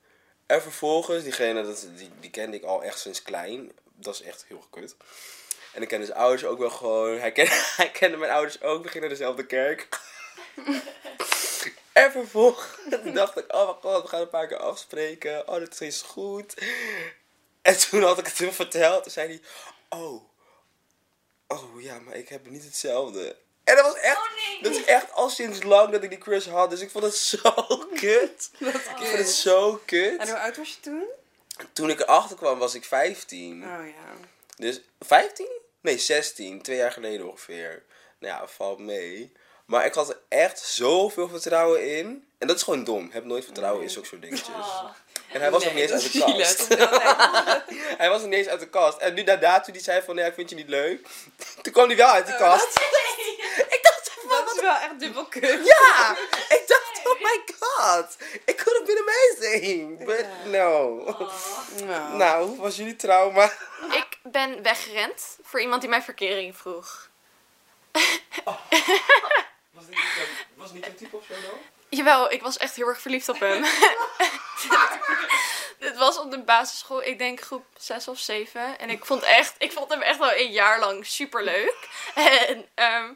En 0.45 0.61
vervolgens, 0.61 1.23
diegene, 1.23 1.63
dat, 1.63 1.88
die, 1.95 2.11
die 2.19 2.29
kende 2.29 2.57
ik 2.57 2.63
al 2.63 2.83
echt 2.83 3.00
sinds 3.00 3.21
klein. 3.21 3.71
Dat 3.95 4.13
is 4.13 4.21
echt 4.21 4.45
heel 4.47 4.65
kut. 4.69 4.95
En 5.79 5.85
ik 5.85 5.91
kende 5.91 6.05
zijn 6.05 6.17
ouders 6.17 6.45
ook 6.45 6.59
wel 6.59 6.69
gewoon. 6.69 7.19
Hij 7.19 7.31
kende, 7.31 7.51
hij 7.77 7.91
kende 7.91 8.17
mijn 8.17 8.31
ouders 8.31 8.61
ook. 8.61 8.83
We 8.83 8.89
gingen 8.89 9.07
naar 9.07 9.17
dezelfde 9.17 9.45
kerk. 9.45 9.87
en 11.93 12.11
vervolgens 12.11 12.67
dacht 13.13 13.37
ik, 13.37 13.53
oh 13.53 13.65
mijn 13.65 13.75
god, 13.93 14.01
we 14.01 14.07
gaan 14.07 14.21
een 14.21 14.29
paar 14.29 14.47
keer 14.47 14.57
afspreken. 14.57 15.47
Oh, 15.47 15.55
dit 15.57 15.81
is 15.81 16.01
goed. 16.01 16.53
En 17.61 17.79
toen 17.79 18.03
had 18.03 18.17
ik 18.19 18.25
het 18.25 18.37
hem 18.37 18.51
verteld. 18.51 19.03
Toen 19.03 19.11
zei 19.11 19.27
hij, 19.27 19.41
oh, 19.99 20.23
oh 21.47 21.81
ja, 21.81 21.99
maar 21.99 22.15
ik 22.15 22.29
heb 22.29 22.49
niet 22.49 22.63
hetzelfde. 22.63 23.35
En 23.63 23.75
dat 23.75 23.85
was 23.85 23.95
echt, 23.95 24.17
Oh, 24.17 24.35
nee. 24.35 24.61
dat 24.61 24.71
is 24.75 24.83
echt 24.85 25.13
al 25.13 25.29
sinds 25.29 25.63
lang 25.63 25.91
dat 25.91 26.03
ik 26.03 26.09
die 26.09 26.17
crush 26.19 26.47
had. 26.47 26.69
Dus 26.69 26.81
ik 26.81 26.91
vond 26.91 27.03
het 27.03 27.15
zo 27.15 27.51
kut. 27.93 28.49
Ik 28.59 28.81
vond 28.95 29.17
het 29.17 29.29
zo 29.29 29.71
En 29.71 29.79
kut. 29.85 30.29
hoe 30.29 30.39
oud 30.39 30.57
was 30.57 30.69
je 30.69 30.79
toen? 30.79 31.03
Toen 31.73 31.89
ik 31.89 31.99
erachter 31.99 32.35
kwam 32.37 32.59
was 32.59 32.75
ik 32.75 32.85
15. 32.85 33.63
Oh 33.63 33.87
ja. 33.87 34.27
Dus 34.55 34.81
15? 34.99 35.47
Nee, 35.81 35.97
16. 35.97 36.61
Twee 36.61 36.77
jaar 36.77 36.91
geleden 36.91 37.29
ongeveer. 37.29 37.83
Nou 38.19 38.33
ja, 38.33 38.47
valt 38.47 38.79
mee. 38.79 39.31
Maar 39.65 39.85
ik 39.85 39.93
had 39.93 40.09
er 40.09 40.19
echt 40.29 40.59
zoveel 40.59 41.29
vertrouwen 41.29 41.97
in. 41.97 42.27
En 42.37 42.47
dat 42.47 42.55
is 42.55 42.63
gewoon 42.63 42.83
dom. 42.83 43.09
Heb 43.11 43.25
nooit 43.25 43.43
vertrouwen 43.43 43.83
in 43.83 43.89
zulke 43.89 44.07
soort 44.07 44.21
dingetjes. 44.21 44.55
Oh. 44.55 44.85
En 45.31 45.41
hij 45.41 45.51
was 45.51 45.63
nog 45.63 45.73
niet 45.73 45.81
eens 45.81 45.91
uit 45.91 46.13
de 46.13 46.19
kast. 46.19 46.67
hij 48.01 48.09
was 48.09 48.21
nog 48.21 48.29
niet 48.29 48.39
eens 48.39 48.47
uit 48.47 48.59
de 48.59 48.69
kast. 48.69 48.97
En 48.97 49.13
nu 49.13 49.23
daarna, 49.23 49.59
toen 49.59 49.73
hij 49.73 49.83
zei 49.83 50.01
van, 50.01 50.15
nee, 50.15 50.25
ik 50.25 50.33
vind 50.33 50.49
je 50.49 50.55
niet 50.55 50.69
leuk. 50.69 51.07
Toen 51.61 51.73
kwam 51.73 51.87
hij 51.87 51.97
wel 51.97 52.07
uit 52.07 52.25
de 52.27 52.35
kast. 52.35 52.79
ik 53.75 53.79
dacht 53.81 54.11
van, 54.11 54.29
Dat 54.29 54.55
is 54.55 54.61
wel 54.61 54.75
echt 54.75 54.99
dubbel 54.99 55.25
kut. 55.25 55.43
ja! 55.65 56.17
Ik 56.49 56.63
dacht, 56.67 57.01
oh 57.03 57.21
my 57.21 57.41
god. 57.59 58.15
It 58.45 58.55
could 58.55 58.77
have 58.77 58.83
been 58.85 59.03
amazing. 59.07 60.05
But 60.05 60.25
no. 60.45 61.03
Nou. 61.85 62.17
Nou, 62.17 62.47
hoe 62.47 62.57
was 62.57 62.75
jullie 62.75 62.95
trauma? 62.95 63.43
Ik 63.91 64.08
ben 64.24 64.63
weggerend 64.63 65.38
voor 65.42 65.62
iemand 65.62 65.81
die 65.81 65.89
mij 65.89 66.01
verkering 66.01 66.57
vroeg. 66.57 67.10
Was 69.71 69.86
het 69.86 69.89
niet, 69.89 70.27
was 70.56 70.71
niet 70.71 70.86
een 70.86 70.95
type 70.95 71.16
of 71.16 71.25
zo 71.25 71.33
dan? 71.33 71.60
Jawel, 71.89 72.31
ik 72.31 72.42
was 72.42 72.57
echt 72.57 72.76
heel 72.76 72.88
erg 72.88 73.02
verliefd 73.02 73.30
op 73.30 73.40
hem. 73.40 73.64
Dit 75.80 75.97
was 75.97 76.18
op 76.18 76.31
de 76.31 76.40
basisschool, 76.40 77.04
ik 77.04 77.18
denk 77.18 77.42
groep 77.42 77.66
6 77.78 78.07
of 78.07 78.19
7. 78.19 78.80
En 78.80 78.90
ik 78.90 79.06
vond, 79.06 79.23
echt, 79.23 79.56
ik 79.57 79.71
vond 79.71 79.90
hem 79.90 80.02
echt 80.02 80.18
wel 80.18 80.33
een 80.33 80.52
jaar 80.52 80.80
lang 80.80 81.06
super 81.06 81.44
leuk. 81.44 81.88
En 82.47 82.68
ehm, 82.76 83.14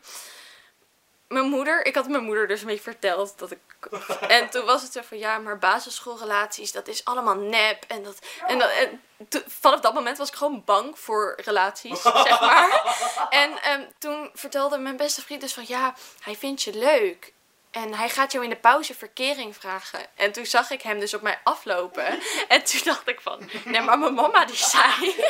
mijn 1.34 1.46
moeder, 1.46 1.86
ik 1.86 1.96
had 1.96 2.08
mijn 2.08 2.24
moeder 2.24 2.48
dus 2.48 2.62
een 2.62 2.68
beetje 2.68 2.82
verteld 2.82 3.38
dat 3.38 3.52
ik. 3.52 3.60
En 4.28 4.50
toen 4.50 4.66
was 4.66 4.82
het 4.82 4.92
zo 4.92 5.02
van 5.08 5.18
ja, 5.18 5.38
maar 5.38 5.58
basisschoolrelaties, 5.58 6.72
dat 6.72 6.88
is 6.88 7.06
allemaal 7.06 7.36
nep. 7.36 7.84
En, 7.88 8.04
dat, 8.04 8.18
en, 8.48 8.60
dat, 8.60 8.70
en 8.70 9.02
vanaf 9.48 9.80
dat 9.80 9.94
moment 9.94 10.18
was 10.18 10.28
ik 10.28 10.36
gewoon 10.36 10.64
bang 10.66 11.00
voor 11.00 11.40
relaties, 11.44 12.02
zeg 12.28 12.40
maar. 12.40 12.96
En 13.30 13.62
ehm, 13.62 13.82
toen 13.98 14.30
vertelde 14.34 14.78
mijn 14.78 14.98
beste 14.98 15.22
vriend 15.22 15.42
dus 15.42 15.54
van 15.54 15.66
ja, 15.68 15.96
hij 16.20 16.36
vindt 16.36 16.64
je 16.64 16.78
leuk. 16.78 17.34
En 17.72 17.94
hij 17.94 18.10
gaat 18.10 18.32
jou 18.32 18.44
in 18.44 18.50
de 18.50 18.56
pauze 18.56 18.94
verkering 18.94 19.56
vragen. 19.56 20.00
En 20.16 20.32
toen 20.32 20.46
zag 20.46 20.72
ik 20.72 20.82
hem 20.82 21.00
dus 21.00 21.14
op 21.14 21.22
mij 21.22 21.40
aflopen. 21.44 22.20
En 22.48 22.64
toen 22.64 22.82
dacht 22.84 23.08
ik 23.08 23.22
van, 23.22 23.50
nee, 23.66 23.82
maar 23.82 24.00
mijn 24.00 24.14
mama 24.14 24.46
die 24.46 24.56
zei. 24.56 25.16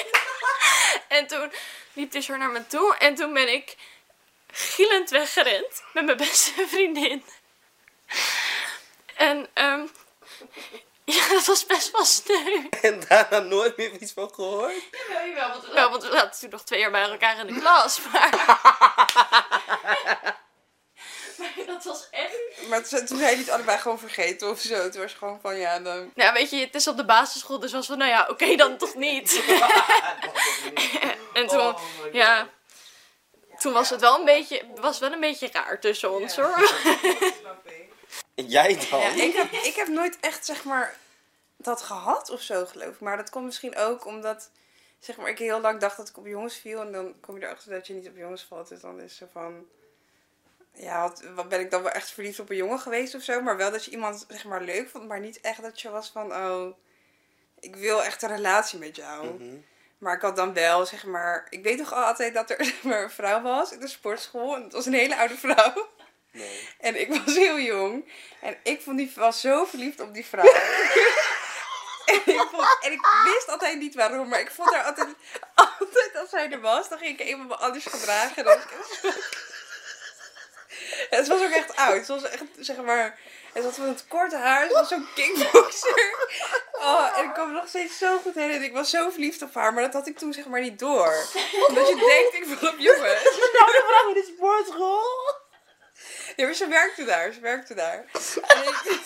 En 1.07 1.27
toen 1.27 1.51
liep 1.93 2.11
hij 2.11 2.21
zo 2.21 2.35
naar 2.35 2.49
me 2.49 2.67
toe. 2.67 2.95
En 2.95 3.15
toen 3.15 3.33
ben 3.33 3.53
ik 3.53 3.75
gillend 4.53 5.09
weggerend 5.09 5.83
met 5.93 6.05
mijn 6.05 6.17
beste 6.17 6.67
vriendin. 6.67 7.23
En 9.15 9.49
ehm 9.53 9.85
ja, 11.05 11.27
dat 11.27 11.45
was 11.45 11.65
best 11.65 11.91
wel 11.91 12.05
sneu. 12.05 12.67
En 12.81 13.01
daarna 13.07 13.39
nooit 13.39 13.77
meer 13.77 13.91
iets 13.91 14.11
van 14.11 14.33
gehoord? 14.33 14.73
Wel, 15.73 15.89
want 15.89 16.03
we 16.03 16.11
zaten 16.11 16.39
toen 16.39 16.49
nog 16.49 16.63
twee 16.63 16.79
jaar 16.79 16.91
bij 16.91 17.09
elkaar 17.09 17.39
in 17.39 17.47
de 17.53 17.59
klas. 17.59 17.99
Maar, 18.11 18.29
maar 21.37 21.53
dat 21.65 21.83
was 21.83 22.07
echt 22.11 22.67
Maar 22.67 22.83
toen 22.83 23.05
toen 23.05 23.17
zijn 23.17 23.29
jullie 23.29 23.45
het 23.45 23.53
allebei 23.53 23.77
gewoon 23.77 23.99
vergeten 23.99 24.49
of 24.49 24.59
zo. 24.59 24.75
Het 24.75 24.95
was 24.95 25.13
gewoon 25.13 25.39
van 25.41 25.57
ja, 25.57 25.79
dan... 25.79 26.11
Ja, 26.15 26.33
weet 26.33 26.49
je, 26.49 26.57
het 26.57 26.75
is 26.75 26.87
op 26.87 26.97
de 26.97 27.05
basisschool, 27.05 27.59
dus 27.59 27.71
was 27.71 27.85
van, 27.85 27.97
nou 27.97 28.11
ja, 28.11 28.27
oké, 28.29 28.55
dan 28.55 28.77
toch 28.77 28.95
niet. 28.95 29.43
en 31.33 31.47
toen, 31.47 31.75
ja, 32.11 32.49
toen 33.63 33.73
was 33.73 33.89
het 33.89 34.01
wel 34.01 34.19
een 34.19 34.25
beetje, 34.25 34.65
was 34.75 34.99
wel 34.99 35.11
een 35.11 35.19
beetje 35.19 35.49
raar 35.51 35.79
tussen 35.79 36.11
ons, 36.11 36.35
hoor. 36.35 36.57
Jij 38.35 38.87
dan? 38.89 38.99
Ja, 38.99 39.23
ik, 39.23 39.33
heb, 39.33 39.51
ik 39.51 39.75
heb 39.75 39.87
nooit 39.87 40.17
echt, 40.19 40.45
zeg 40.45 40.63
maar, 40.63 40.97
dat 41.57 41.81
gehad 41.81 42.29
of 42.29 42.41
zo, 42.41 42.65
geloof 42.65 42.93
ik. 42.93 42.99
Maar 42.99 43.17
dat 43.17 43.29
komt 43.29 43.45
misschien 43.45 43.75
ook 43.75 44.05
omdat, 44.05 44.49
zeg 44.99 45.17
maar, 45.17 45.29
ik 45.29 45.37
heel 45.37 45.61
lang 45.61 45.79
dacht 45.79 45.97
dat 45.97 46.09
ik 46.09 46.17
op 46.17 46.25
jongens 46.25 46.55
viel. 46.55 46.81
En 46.81 46.91
dan 46.91 47.19
kom 47.19 47.37
je 47.37 47.45
erachter 47.45 47.71
dat 47.71 47.87
je 47.87 47.93
niet 47.93 48.07
op 48.07 48.15
jongens 48.17 48.43
valt. 48.43 48.69
Dus 48.69 48.79
dan 48.79 49.01
is 49.01 49.15
zo 49.15 49.25
van... 49.31 49.65
Ja, 50.73 51.01
wat, 51.01 51.23
wat 51.35 51.49
ben 51.49 51.59
ik 51.59 51.71
dan 51.71 51.83
wel 51.83 51.91
echt 51.91 52.11
verliefd 52.11 52.39
op 52.39 52.49
een 52.49 52.55
jongen 52.55 52.79
geweest 52.79 53.15
of 53.15 53.21
zo. 53.21 53.41
Maar 53.41 53.57
wel 53.57 53.71
dat 53.71 53.85
je 53.85 53.91
iemand 53.91 54.25
zeg 54.27 54.43
maar 54.43 54.61
leuk 54.61 54.89
vond. 54.89 55.07
Maar 55.07 55.19
niet 55.19 55.41
echt 55.41 55.61
dat 55.61 55.81
je 55.81 55.89
was 55.89 56.09
van, 56.09 56.33
oh, 56.33 56.77
ik 57.59 57.75
wil 57.75 58.03
echt 58.03 58.21
een 58.21 58.35
relatie 58.35 58.79
met 58.79 58.95
jou. 58.95 59.25
Mhm. 59.25 59.55
Maar 60.03 60.15
ik 60.15 60.21
had 60.21 60.35
dan 60.35 60.53
wel, 60.53 60.85
zeg 60.85 61.03
maar... 61.03 61.47
Ik 61.49 61.63
weet 61.63 61.77
toch 61.77 61.93
altijd 61.93 62.33
dat 62.33 62.49
er 62.49 62.65
zeg 62.65 62.83
maar, 62.83 63.03
een 63.03 63.09
vrouw 63.11 63.41
was 63.41 63.71
in 63.71 63.79
de 63.79 63.87
sportschool. 63.87 64.55
En 64.55 64.63
het 64.63 64.73
was 64.73 64.85
een 64.85 64.93
hele 64.93 65.17
oude 65.17 65.37
vrouw. 65.37 65.89
Nee. 66.31 66.69
En 66.79 67.01
ik 67.01 67.07
was 67.07 67.35
heel 67.35 67.59
jong. 67.59 68.11
En 68.41 68.57
ik 68.63 68.81
vond 68.81 68.97
die, 68.97 69.11
was 69.15 69.41
zo 69.41 69.65
verliefd 69.65 69.99
op 69.99 70.13
die 70.13 70.25
vrouw. 70.25 70.43
en, 72.13 72.21
ik 72.25 72.47
vond, 72.51 72.77
en 72.81 72.91
ik 72.91 73.07
wist 73.23 73.49
altijd 73.49 73.79
niet 73.79 73.95
waarom. 73.95 74.27
Maar 74.27 74.39
ik 74.39 74.51
vond 74.51 74.73
haar 74.73 74.83
altijd... 74.83 75.07
Altijd 75.55 76.15
als 76.15 76.29
zij 76.29 76.51
er 76.51 76.61
was, 76.61 76.89
dan 76.89 76.97
ging 76.97 77.19
ik 77.19 77.27
even 77.27 77.47
me 77.47 77.55
anders 77.55 77.85
gedragen. 77.85 78.35
En 78.35 78.43
dan 78.43 78.57
was 78.57 78.63
ik 78.63 79.23
En 81.09 81.17
het 81.19 81.27
was 81.27 81.41
ook 81.41 81.51
echt 81.51 81.75
oud. 81.75 81.97
Het 81.97 82.07
was 82.07 82.23
echt, 82.23 82.43
zeg 82.59 82.77
maar... 82.77 83.19
Het 83.53 83.63
had 83.63 83.75
van 83.75 83.87
het 83.87 84.07
korte 84.07 84.35
haar. 84.35 84.61
Het 84.63 84.71
was 84.71 84.87
zo'n 84.87 85.07
kickboxer. 85.15 86.15
Oh, 86.71 87.17
en 87.17 87.23
ik 87.25 87.33
kwam 87.33 87.51
nog 87.51 87.67
steeds 87.67 87.97
zo 87.97 88.17
goed 88.19 88.35
heen. 88.35 88.51
En 88.51 88.63
ik 88.63 88.73
was 88.73 88.89
zo 88.89 89.09
verliefd 89.09 89.41
op 89.41 89.53
haar. 89.53 89.73
Maar 89.73 89.83
dat 89.83 89.93
had 89.93 90.07
ik 90.07 90.17
toen 90.17 90.33
zeg 90.33 90.45
maar 90.45 90.61
niet 90.61 90.79
door. 90.79 91.25
Omdat 91.67 91.87
je 91.87 91.95
denkt, 91.95 92.33
ik 92.33 92.59
wil 92.59 92.69
op 92.69 92.77
jongens. 92.79 93.21
vrouw 93.87 94.07
in 94.07 94.13
de 94.13 94.33
sportschool. 94.37 95.03
Ja, 96.35 96.45
maar 96.45 96.53
ze 96.53 96.67
werkte 96.67 97.03
daar. 97.05 97.31
Ze 97.33 97.39
werkte 97.39 97.73
daar. 97.73 98.05
En 98.47 98.63
ik- 98.63 99.01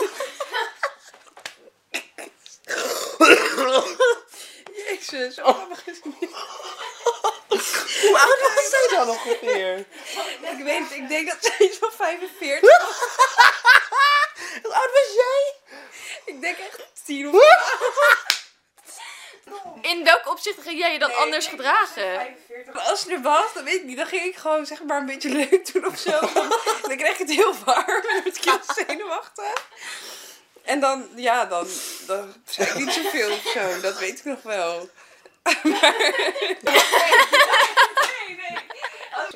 Jezus, 4.87 5.35
zo 5.35 5.43
grappig 5.53 5.85
is 5.87 5.99
niet. 6.03 6.29
Hoe 8.01 8.17
oud 8.19 8.41
was 8.55 8.69
zij 8.69 8.87
dan 8.97 9.07
nog 9.07 9.25
ongeveer? 9.25 9.77
Ik 10.41 10.63
weet 10.63 10.79
het, 10.79 10.91
ik 10.91 11.07
denk 11.07 11.27
dat 11.29 11.37
zij 11.41 11.67
iets 11.67 11.77
van 11.77 11.91
45 11.91 12.61
was. 12.61 12.97
Hoe 14.63 14.73
oud 14.73 14.91
was 14.91 15.13
jij? 15.15 15.53
Ik 16.25 16.36
denk 16.55 16.69
echt 16.69 17.05
10 17.05 17.27
of 17.27 17.35
In 19.81 20.03
welk 20.03 20.27
opzicht 20.27 20.61
ging 20.61 20.79
jij 20.79 20.93
je 20.93 20.99
dan 20.99 21.09
Nee, 21.09 21.17
anders 21.17 21.45
ik 21.45 21.51
denk 21.51 21.61
gedragen? 21.61 22.13
45. 22.15 22.73
Maar 22.73 22.83
als 22.83 23.01
ze 23.01 23.11
er 23.11 23.21
was, 23.21 23.53
dan 23.53 23.63
weet 23.63 23.75
ik 23.75 23.83
niet. 23.83 23.97
Dan 23.97 24.05
ging 24.05 24.23
ik 24.23 24.35
gewoon 24.35 24.65
zeg 24.65 24.83
maar 24.83 24.99
een 24.99 25.05
beetje 25.05 25.29
leuk 25.29 25.73
doen 25.73 25.85
of 25.85 25.97
zo. 25.97 26.19
Dan, 26.19 26.49
dan 26.87 26.97
kreeg 26.97 27.11
ik 27.11 27.17
het 27.17 27.29
heel 27.29 27.55
warm 27.65 28.05
en 28.07 28.23
werd 28.23 28.37
ik 28.37 28.43
heel 28.43 28.59
zenuwachtig. 28.87 29.67
En 30.63 30.79
dan, 30.79 31.09
ja, 31.15 31.45
dan, 31.45 31.67
dan 32.07 32.33
zei 32.45 32.69
ik 32.69 32.75
niet 32.75 32.93
zoveel 32.93 33.31
of 33.31 33.51
zo. 33.53 33.79
Dat 33.79 33.99
weet 33.99 34.19
ik 34.19 34.25
nog 34.25 34.41
wel. 34.41 34.89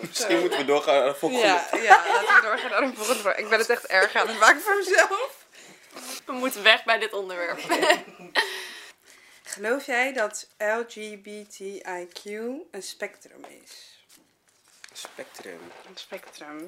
Misschien 0.01 0.39
moeten 0.39 0.59
we 0.59 0.65
doorgaan 0.65 0.95
naar 0.95 1.05
de 1.05 1.15
volgende. 1.15 1.45
Ja, 1.45 1.67
ja, 1.71 2.03
laten 2.07 2.35
we 2.35 2.41
doorgaan 2.41 2.69
naar 2.69 2.81
een 2.81 2.95
volgende 2.95 3.21
vraag. 3.21 3.35
Ik 3.35 3.49
ben 3.49 3.59
het 3.59 3.69
echt 3.69 3.85
erg 3.85 4.15
aan 4.15 4.27
het 4.27 4.39
maken 4.39 4.61
voor 4.61 4.75
mezelf. 4.75 5.40
We 6.25 6.31
moeten 6.31 6.63
weg 6.63 6.83
bij 6.83 6.99
dit 6.99 7.13
onderwerp. 7.13 7.59
Geloof 9.43 9.85
jij 9.85 10.13
dat 10.13 10.47
LGBTIQ 10.57 12.23
een 12.71 12.83
spectrum 12.83 13.45
is? 13.63 13.99
Spectrum. 14.93 15.59
Een 15.87 15.97
spectrum. 15.97 16.65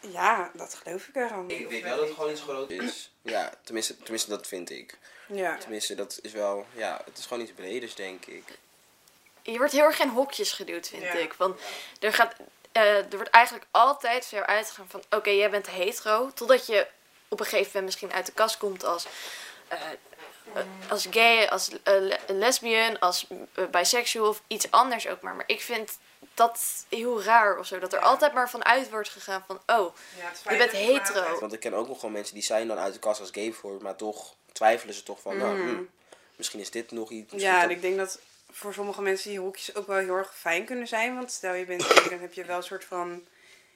Ja, 0.00 0.50
dat 0.54 0.74
geloof 0.74 1.06
ik 1.08 1.16
eraan. 1.16 1.50
Ik 1.50 1.68
weet 1.68 1.82
wel 1.82 1.96
dat 1.96 2.06
het 2.06 2.14
gewoon 2.14 2.30
iets 2.30 2.40
groot 2.40 2.70
is. 2.70 3.10
Ja, 3.22 3.52
tenminste, 3.64 3.96
tenminste 3.96 4.30
dat 4.30 4.46
vind 4.46 4.70
ik. 4.70 4.98
Ja. 5.26 5.56
Tenminste, 5.58 5.94
dat 5.94 6.18
is 6.22 6.32
wel, 6.32 6.66
ja, 6.74 7.00
het 7.04 7.18
is 7.18 7.26
gewoon 7.26 7.42
iets 7.42 7.52
breders, 7.52 7.94
denk 7.94 8.26
ik. 8.26 8.44
Je 9.42 9.58
wordt 9.58 9.72
heel 9.72 9.84
erg 9.84 10.00
in 10.00 10.08
hokjes 10.08 10.52
geduwd, 10.52 10.88
vind 10.88 11.02
Ja. 11.02 11.12
ik. 11.12 11.32
Want 11.32 11.60
er, 12.00 12.12
gaat, 12.12 12.34
eh, 12.72 12.96
er 12.96 13.10
wordt 13.10 13.30
eigenlijk 13.30 13.66
altijd 13.70 14.26
van 14.26 14.38
jou 14.38 14.50
uitgegaan 14.50 14.88
van... 14.88 15.02
Oké, 15.10 15.30
jij 15.30 15.50
bent 15.50 15.70
hetero. 15.70 16.30
Totdat 16.34 16.66
je 16.66 16.86
op 17.32 17.40
een 17.40 17.46
gegeven 17.46 17.66
moment 17.66 17.84
misschien 17.84 18.12
uit 18.12 18.26
de 18.26 18.32
kast 18.32 18.56
komt 18.58 18.84
als... 18.84 19.06
eh, 19.68 19.78
eh, 20.54 20.62
als 20.90 21.06
gay, 21.10 21.46
als 21.46 21.68
eh, 21.68 21.94
le- 22.00 22.18
lesbian, 22.26 22.98
als 22.98 23.26
uh, 23.30 23.66
biseksual 23.70 24.28
of 24.28 24.42
iets 24.46 24.70
anders 24.70 25.08
ook 25.08 25.20
maar. 25.20 25.34
Maar 25.34 25.48
ik 25.48 25.60
vind 25.60 25.98
dat 26.34 26.84
heel 26.88 27.22
raar 27.22 27.58
of 27.58 27.66
zo. 27.66 27.78
Dat 27.78 27.92
er 27.92 27.98
Ja. 27.98 28.04
altijd 28.04 28.32
maar 28.32 28.50
vanuit 28.50 28.90
wordt 28.90 29.08
gegaan 29.08 29.44
van... 29.46 29.60
Oh, 29.66 29.94
je 30.50 30.56
bent 30.56 30.70
hetero. 30.72 31.38
Want 31.40 31.52
ik 31.52 31.60
ken 31.60 31.74
ook 31.74 31.88
nog 31.88 31.96
gewoon 31.98 32.12
mensen 32.14 32.34
die 32.34 32.42
zijn 32.42 32.68
dan 32.68 32.78
uit 32.78 32.92
de 32.92 32.98
kast 32.98 33.20
als 33.20 33.28
gay 33.32 33.52
voor, 33.52 33.82
maar 33.82 33.96
toch 33.96 34.34
twijfelen 34.52 34.94
ze 34.94 35.02
toch 35.02 35.20
van, 35.20 35.36
nou, 35.36 35.58
Mhm. 35.58 35.68
hm, 35.68 35.82
misschien 36.36 36.60
is 36.60 36.70
dit 36.70 36.90
nog 36.90 37.10
iets. 37.10 37.32
Ja, 37.36 37.62
en 37.62 37.70
ik 37.70 37.80
denk 37.82 37.96
dat 37.96 38.18
voor 38.50 38.74
sommige 38.74 39.02
mensen 39.02 39.30
die 39.30 39.38
hokjes 39.40 39.74
ook 39.74 39.86
wel 39.86 39.96
heel 39.98 40.14
erg 40.16 40.34
fijn 40.38 40.64
kunnen 40.64 40.86
zijn. 40.88 41.14
Want 41.14 41.32
stel 41.32 41.54
je 41.54 41.64
bent 41.64 41.82
gay, 41.84 42.08
dan 42.08 42.18
heb 42.20 42.32
je 42.32 42.44
wel 42.44 42.56
een 42.56 42.62
soort 42.62 42.84
van 42.84 43.26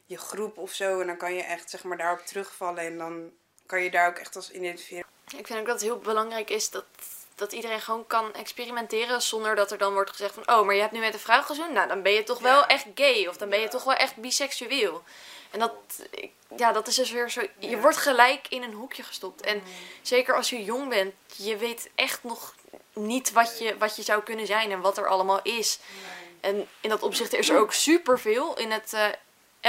je 0.06 0.18
groep 0.18 0.58
of 0.58 0.72
zo. 0.72 1.00
En 1.00 1.06
dan 1.06 1.16
kan 1.16 1.34
je 1.34 1.42
echt 1.42 1.70
zeg 1.70 1.82
maar 1.84 1.96
daarop 1.96 2.26
terugvallen. 2.26 2.78
En 2.84 2.98
dan 2.98 3.30
kan 3.66 3.82
je 3.82 3.90
daar 3.90 4.08
ook 4.08 4.16
echt 4.18 4.36
als 4.36 4.50
identificeren. 4.50 5.04
Ik 5.36 5.46
vind 5.46 5.58
ook 5.58 5.66
dat 5.66 5.74
het 5.74 5.84
heel 5.84 5.98
belangrijk 5.98 6.50
is 6.50 6.70
dat, 6.70 6.84
dat 7.34 7.52
iedereen 7.52 7.80
gewoon 7.80 8.06
kan 8.06 8.34
experimenteren 8.34 9.22
zonder 9.22 9.54
dat 9.54 9.72
er 9.72 9.78
dan 9.78 9.92
wordt 9.92 10.10
gezegd 10.10 10.34
van 10.34 10.48
oh, 10.48 10.64
maar 10.64 10.74
je 10.74 10.80
hebt 10.80 10.92
nu 10.92 10.98
met 10.98 11.14
een 11.14 11.20
vrouw 11.20 11.42
gezoend, 11.42 11.72
nou 11.72 11.88
dan 11.88 12.02
ben 12.02 12.12
je 12.12 12.22
toch 12.22 12.38
wel 12.38 12.66
echt 12.66 12.86
gay 12.94 13.26
of 13.26 13.36
dan 13.36 13.48
ben 13.48 13.60
je 13.60 13.68
toch 13.68 13.84
wel 13.84 13.94
echt 13.94 14.16
biseksueel. 14.16 15.02
En 15.50 15.58
dat, 15.58 15.72
ja, 16.56 16.72
dat 16.72 16.86
is 16.86 16.94
dus 16.94 17.10
weer 17.10 17.30
zo. 17.30 17.40
Je 17.58 17.68
Ja. 17.68 17.78
wordt 17.78 17.96
gelijk 17.96 18.46
in 18.48 18.62
een 18.62 18.72
hoekje 18.72 19.02
gestopt. 19.02 19.40
En 19.40 19.62
zeker 20.02 20.36
als 20.36 20.50
je 20.50 20.64
jong 20.64 20.88
bent, 20.88 21.14
je 21.36 21.56
weet 21.56 21.90
echt 21.94 22.24
nog 22.24 22.54
niet 22.92 23.32
wat 23.32 23.58
je, 23.58 23.78
wat 23.78 23.96
je 23.96 24.02
zou 24.02 24.22
kunnen 24.22 24.46
zijn 24.46 24.70
en 24.70 24.80
wat 24.80 24.98
er 24.98 25.08
allemaal 25.08 25.40
is. 25.42 25.78
En 26.40 26.68
in 26.80 26.88
dat 26.88 27.02
opzicht 27.02 27.32
is 27.32 27.48
er 27.48 27.58
ook 27.58 27.72
superveel 27.72 28.58
in 28.58 28.70
het 28.70 28.92
eh, 28.92 29.06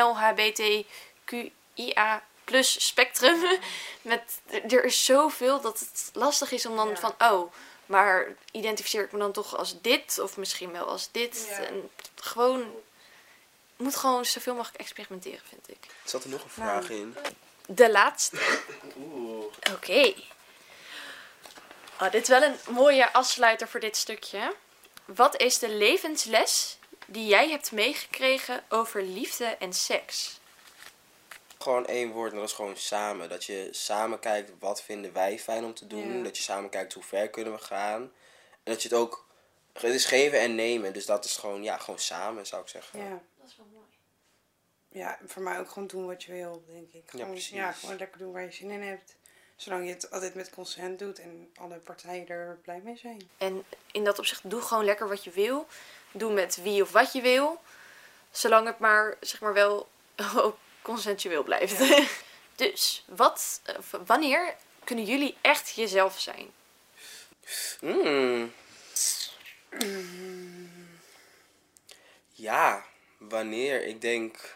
LHBTQIA 0.05 2.23
plus 2.47 2.85
spectrum. 2.87 3.45
Met, 4.01 4.21
er 4.69 4.83
is 4.83 5.05
zoveel 5.05 5.61
dat 5.61 5.79
het 5.79 6.09
lastig 6.13 6.51
is 6.51 6.65
om 6.65 6.75
dan 6.75 6.89
Ja. 6.89 6.95
van, 6.95 7.15
oh, 7.19 7.53
maar 7.85 8.27
identificeer 8.51 9.03
ik 9.03 9.11
me 9.11 9.19
dan 9.19 9.31
toch 9.31 9.57
als 9.57 9.81
dit 9.81 10.19
of 10.19 10.37
misschien 10.37 10.71
wel 10.71 10.85
als 10.87 11.09
dit. 11.11 11.47
Ja. 11.49 11.57
En 11.65 11.89
gewoon, 12.15 12.71
moet 13.75 13.95
gewoon 13.95 14.25
zoveel 14.25 14.53
mogelijk 14.55 14.79
experimenteren, 14.79 15.41
vind 15.49 15.69
ik. 15.69 15.77
Zat 16.03 16.23
er 16.23 16.29
nog 16.29 16.41
een 16.43 16.49
Nou. 16.55 16.69
vraag 16.83 16.89
in? 16.97 17.15
De 17.67 17.91
laatste. 17.91 18.37
Oeh. 18.97 19.45
Oké. 19.73 20.13
Oh, 22.01 22.11
dit 22.11 22.21
is 22.21 22.27
wel 22.27 22.43
een 22.43 22.55
mooie 22.69 23.13
afsluiter 23.13 23.67
voor 23.67 23.79
dit 23.79 23.97
stukje. 23.97 24.53
Wat 25.05 25.41
is 25.41 25.59
de 25.59 25.69
levensles 25.69 26.77
die 27.05 27.25
jij 27.27 27.49
hebt 27.49 27.71
meegekregen 27.71 28.63
over 28.69 29.01
liefde 29.03 29.45
en 29.45 29.73
seks? 29.73 30.36
Gewoon 31.67 31.85
één 31.85 32.11
woord 32.11 32.31
en 32.31 32.37
dat 32.37 32.47
is 32.47 32.53
gewoon 32.53 32.77
samen. 32.77 33.29
Dat 33.29 33.45
je 33.45 33.67
samen 33.71 34.19
kijkt 34.19 34.51
wat 34.59 34.81
vinden 34.81 35.13
wij 35.13 35.39
fijn 35.39 35.63
om 35.63 35.73
te 35.73 35.87
doen. 35.87 36.17
Ja. 36.17 36.23
Dat 36.23 36.37
je 36.37 36.43
samen 36.43 36.69
kijkt 36.69 36.93
hoe 36.93 37.03
ver 37.03 37.29
kunnen 37.29 37.53
we 37.53 37.59
gaan. 37.59 38.01
En 38.63 38.71
dat 38.73 38.81
je 38.81 38.89
het 38.89 38.97
ook... 38.97 39.27
Het 39.73 39.83
is 39.83 40.05
geven 40.05 40.39
en 40.39 40.55
nemen. 40.55 40.93
Dus 40.93 41.05
dat 41.05 41.25
is 41.25 41.37
gewoon, 41.37 41.63
ja, 41.63 41.77
gewoon 41.77 41.99
samen 41.99 42.45
zou 42.47 42.61
ik 42.61 42.67
zeggen. 42.67 42.99
Ja. 42.99 43.09
Dat 43.09 43.47
is 43.47 43.57
wel 43.57 43.67
mooi. 43.73 43.85
ja, 44.89 45.19
voor 45.25 45.41
mij 45.41 45.59
ook 45.59 45.69
gewoon 45.69 45.87
doen 45.87 46.05
wat 46.05 46.23
je 46.23 46.31
wil, 46.31 46.63
denk 46.67 46.91
ik. 46.91 47.03
Gewoon, 47.09 47.31
precies. 47.31 47.49
ja, 47.49 47.71
gewoon 47.71 47.97
lekker 47.97 48.19
doen 48.19 48.31
waar 48.31 48.43
je 48.43 48.51
zin 48.51 48.71
in 48.71 48.81
hebt. 48.81 49.15
Zolang 49.55 49.85
je 49.85 49.93
het 49.93 50.11
altijd 50.11 50.35
met 50.35 50.49
consent 50.49 50.99
doet 50.99 51.19
en 51.19 51.51
alle 51.55 51.77
partijen 51.77 52.27
er 52.27 52.59
blij 52.61 52.81
mee 52.83 52.97
zijn. 52.97 53.29
En 53.37 53.63
in 53.91 54.03
dat 54.03 54.19
opzicht, 54.19 54.49
doe 54.49 54.61
gewoon 54.61 54.85
lekker 54.85 55.07
wat 55.07 55.23
je 55.23 55.31
wil. 55.31 55.67
Doe 56.11 56.33
met 56.33 56.61
wie 56.61 56.81
of 56.81 56.91
wat 56.91 57.13
je 57.13 57.21
wil. 57.21 57.61
Zolang 58.31 58.67
het 58.67 58.79
maar, 58.79 59.17
zeg 59.19 59.41
maar 59.41 59.53
wel, 59.53 59.87
ook 60.35 60.57
consensueel 60.87 61.43
blijft. 61.43 61.77
dus, 62.55 63.03
wat, 63.07 63.61
eh, 63.63 63.75
wanneer 64.05 64.55
kunnen 64.83 65.05
jullie 65.05 65.35
echt 65.41 65.69
jezelf 65.69 66.19
zijn? 66.19 66.51
Mm. 67.79 68.53
Ja, 72.31 72.85
wanneer? 73.17 73.85
Ik 73.85 74.01
denk. 74.01 74.55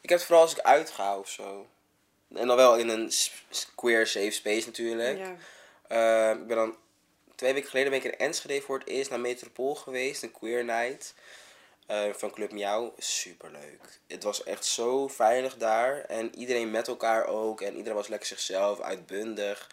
Ik 0.00 0.08
heb 0.08 0.18
het 0.18 0.26
vooral 0.26 0.44
als 0.44 0.52
ik 0.52 0.60
uitga 0.60 1.18
of 1.18 1.28
zo. 1.28 1.66
En 2.34 2.46
dan 2.46 2.56
wel 2.56 2.76
in 2.76 2.88
een 2.88 3.12
queer 3.74 4.06
safe 4.06 4.30
space 4.30 4.66
natuurlijk. 4.66 5.18
Ja. 5.18 5.36
Eh, 5.88 6.40
ik 6.40 6.46
ben 6.46 6.56
dan 6.56 6.76
twee 7.34 7.52
weken 7.52 7.70
geleden 7.70 7.90
ben 7.90 7.98
ik 7.98 8.04
in 8.04 8.18
Enschede 8.18 8.60
voor 8.60 8.78
het 8.78 8.88
eerst 8.88 9.10
naar 9.10 9.20
Metropool 9.20 9.74
geweest, 9.74 10.22
een 10.22 10.32
queer 10.32 10.64
night. 10.64 11.14
Eh, 11.90 12.12
van 12.12 12.30
Club 12.30 12.52
Miauw. 12.52 12.94
Superleuk. 12.98 14.00
Het 14.06 14.22
was 14.22 14.42
echt 14.42 14.64
zo 14.64 15.08
veilig 15.08 15.56
daar. 15.56 16.00
En 16.00 16.34
iedereen 16.34 16.70
met 16.70 16.88
elkaar 16.88 17.26
ook. 17.26 17.60
En 17.60 17.76
iedereen 17.76 17.96
was 17.96 18.08
lekker 18.08 18.28
zichzelf, 18.28 18.80
uitbundig. 18.80 19.70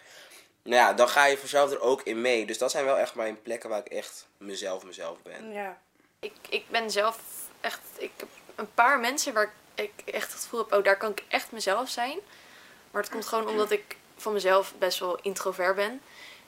Nou 0.63 0.75
ja, 0.75 0.93
dan 0.93 1.09
ga 1.09 1.25
je 1.25 1.37
vanzelf 1.37 1.71
er 1.71 1.79
ook 1.79 2.01
in 2.01 2.21
mee. 2.21 2.45
Dus 2.45 2.57
dat 2.57 2.71
zijn 2.71 2.85
wel 2.85 2.97
echt 2.97 3.15
mijn 3.15 3.41
plekken 3.41 3.69
waar 3.69 3.79
ik 3.79 3.91
echt 3.91 4.27
mezelf 4.37 4.83
mezelf 4.83 5.21
ben. 5.21 5.51
Ja. 5.51 5.77
Ik, 6.19 6.33
ik 6.49 6.69
ben 6.69 6.91
zelf 6.91 7.19
echt. 7.61 7.81
Ik 7.97 8.11
heb 8.17 8.29
een 8.55 8.73
paar 8.73 8.99
mensen 8.99 9.33
waar 9.33 9.53
ik 9.75 9.93
echt 10.05 10.31
het 10.31 10.41
gevoel 10.41 10.59
heb, 10.59 10.73
oh, 10.73 10.83
daar 10.83 10.97
kan 10.97 11.11
ik 11.11 11.23
echt 11.27 11.51
mezelf 11.51 11.89
zijn. 11.89 12.19
Maar 12.91 13.01
het 13.01 13.11
komt 13.11 13.25
gewoon 13.25 13.47
omdat 13.47 13.71
ik 13.71 13.97
van 14.15 14.33
mezelf 14.33 14.73
best 14.77 14.99
wel 14.99 15.19
introvert 15.21 15.75
ben. 15.75 16.01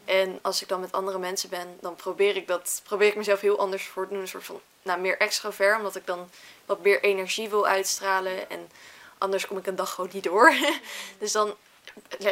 En 0.05 0.39
als 0.41 0.61
ik 0.61 0.67
dan 0.67 0.79
met 0.79 0.91
andere 0.91 1.19
mensen 1.19 1.49
ben, 1.49 1.77
dan 1.81 1.95
probeer 1.95 2.35
ik 2.35 2.47
dat, 2.47 2.81
probeer 2.83 3.07
ik 3.07 3.15
mezelf 3.15 3.41
heel 3.41 3.59
anders 3.59 3.87
voor 3.87 4.07
te 4.07 4.13
doen. 4.13 4.21
Een 4.21 4.27
soort 4.27 4.43
van 4.43 4.61
nou, 4.89 5.01
meer 5.01 5.17
extrovert, 5.17 5.77
omdat 5.77 5.95
ik 5.95 6.05
dan 6.05 6.29
wat 6.65 6.83
meer 6.83 7.01
energie 7.03 7.49
wil 7.49 7.67
uitstralen. 7.67 8.49
En 8.49 8.69
anders 9.17 9.47
kom 9.47 9.57
ik 9.57 9.67
een 9.67 9.75
dag 9.75 9.93
gewoon 9.93 10.09
niet 10.13 10.23
door. 10.23 10.53
dus 11.19 11.31
dan 11.31 11.55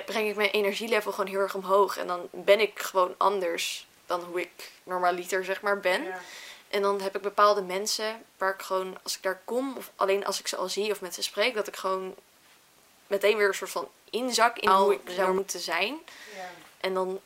breng 0.06 0.30
ik 0.30 0.36
mijn 0.36 0.50
energielevel 0.50 1.12
gewoon 1.12 1.30
heel 1.30 1.40
erg 1.40 1.56
omhoog. 1.56 1.98
En 1.98 2.08
dan 2.08 2.28
ben 2.32 2.60
ik 2.60 2.80
gewoon 2.80 3.16
anders 3.18 3.88
dan 4.06 4.24
hoe 4.24 4.42
ik 4.42 4.72
normaliter 4.84 5.46
zeg 5.46 5.62
maar 5.62 5.80
ben. 5.80 6.04
Ja. 6.04 6.20
En 6.70 6.82
dan 6.82 7.02
heb 7.02 7.16
ik 7.16 7.22
bepaalde 7.22 7.62
mensen 7.62 8.24
waar 8.38 8.54
ik 8.54 8.62
gewoon, 8.62 8.98
als 9.04 9.16
ik 9.16 9.24
daar 9.24 9.42
kom, 9.46 9.78
of 9.78 9.92
alleen 9.96 10.26
als 10.26 10.40
ik 10.40 10.48
ze 10.48 10.56
al 10.56 10.70
zie 10.70 10.92
of 10.92 11.02
met 11.02 11.14
ze 11.14 11.24
spreek, 11.24 11.54
dat 11.54 11.68
ik 11.68 11.76
gewoon 11.76 12.16
meteen 13.08 13.38
weer 13.38 13.48
een 13.48 13.54
soort 13.54 13.72
van 13.72 13.90
inzak 14.10 14.58
in 14.58 14.70
hoe 14.70 14.94
ik 14.94 15.10
zou 15.10 15.34
moeten 15.34 15.60
zijn. 15.60 15.98
Ja. 16.36 16.50
En 16.78 16.94
dan, 16.94 17.20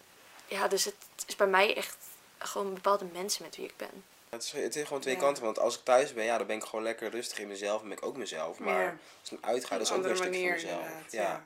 ja, 0.48 0.68
dus 0.68 0.86
het 0.86 0.96
is 1.28 1.36
bij 1.36 1.48
mij 1.48 1.76
echt 1.76 1.98
gewoon 2.38 2.74
bepaalde 2.74 3.06
mensen 3.14 3.44
met 3.44 3.56
wie 3.56 3.66
ik 3.66 3.78
ben. 3.78 4.04
Het 4.32 4.44
is, 4.44 4.52
het 4.52 4.76
is 4.76 4.88
gewoon 4.88 5.02
twee 5.02 5.14
Ja. 5.14 5.20
kanten. 5.20 5.44
Want 5.44 5.60
als 5.60 5.78
ik 5.78 5.84
thuis 5.84 6.14
ben, 6.14 6.24
ja, 6.26 6.38
dan 6.38 6.48
ben 6.48 6.56
ik 6.56 6.64
gewoon 6.64 6.84
lekker 6.84 7.10
rustig 7.10 7.40
in 7.40 7.48
mezelf. 7.48 7.82
En 7.82 7.88
ben 7.88 7.98
ik 7.98 8.06
ook 8.06 8.18
mezelf. 8.18 8.60
Maar 8.60 8.84
Ja. 8.84 8.98
als 9.22 9.32
ik 9.32 9.38
uitga, 9.42 9.78
dat 9.78 9.88
is 9.88 9.94
ook 9.94 10.02
weer 10.02 10.12
een 10.12 10.18
van 10.18 10.30
manier 10.30 10.52
mezelf. 10.52 10.86
Ja. 11.10 11.44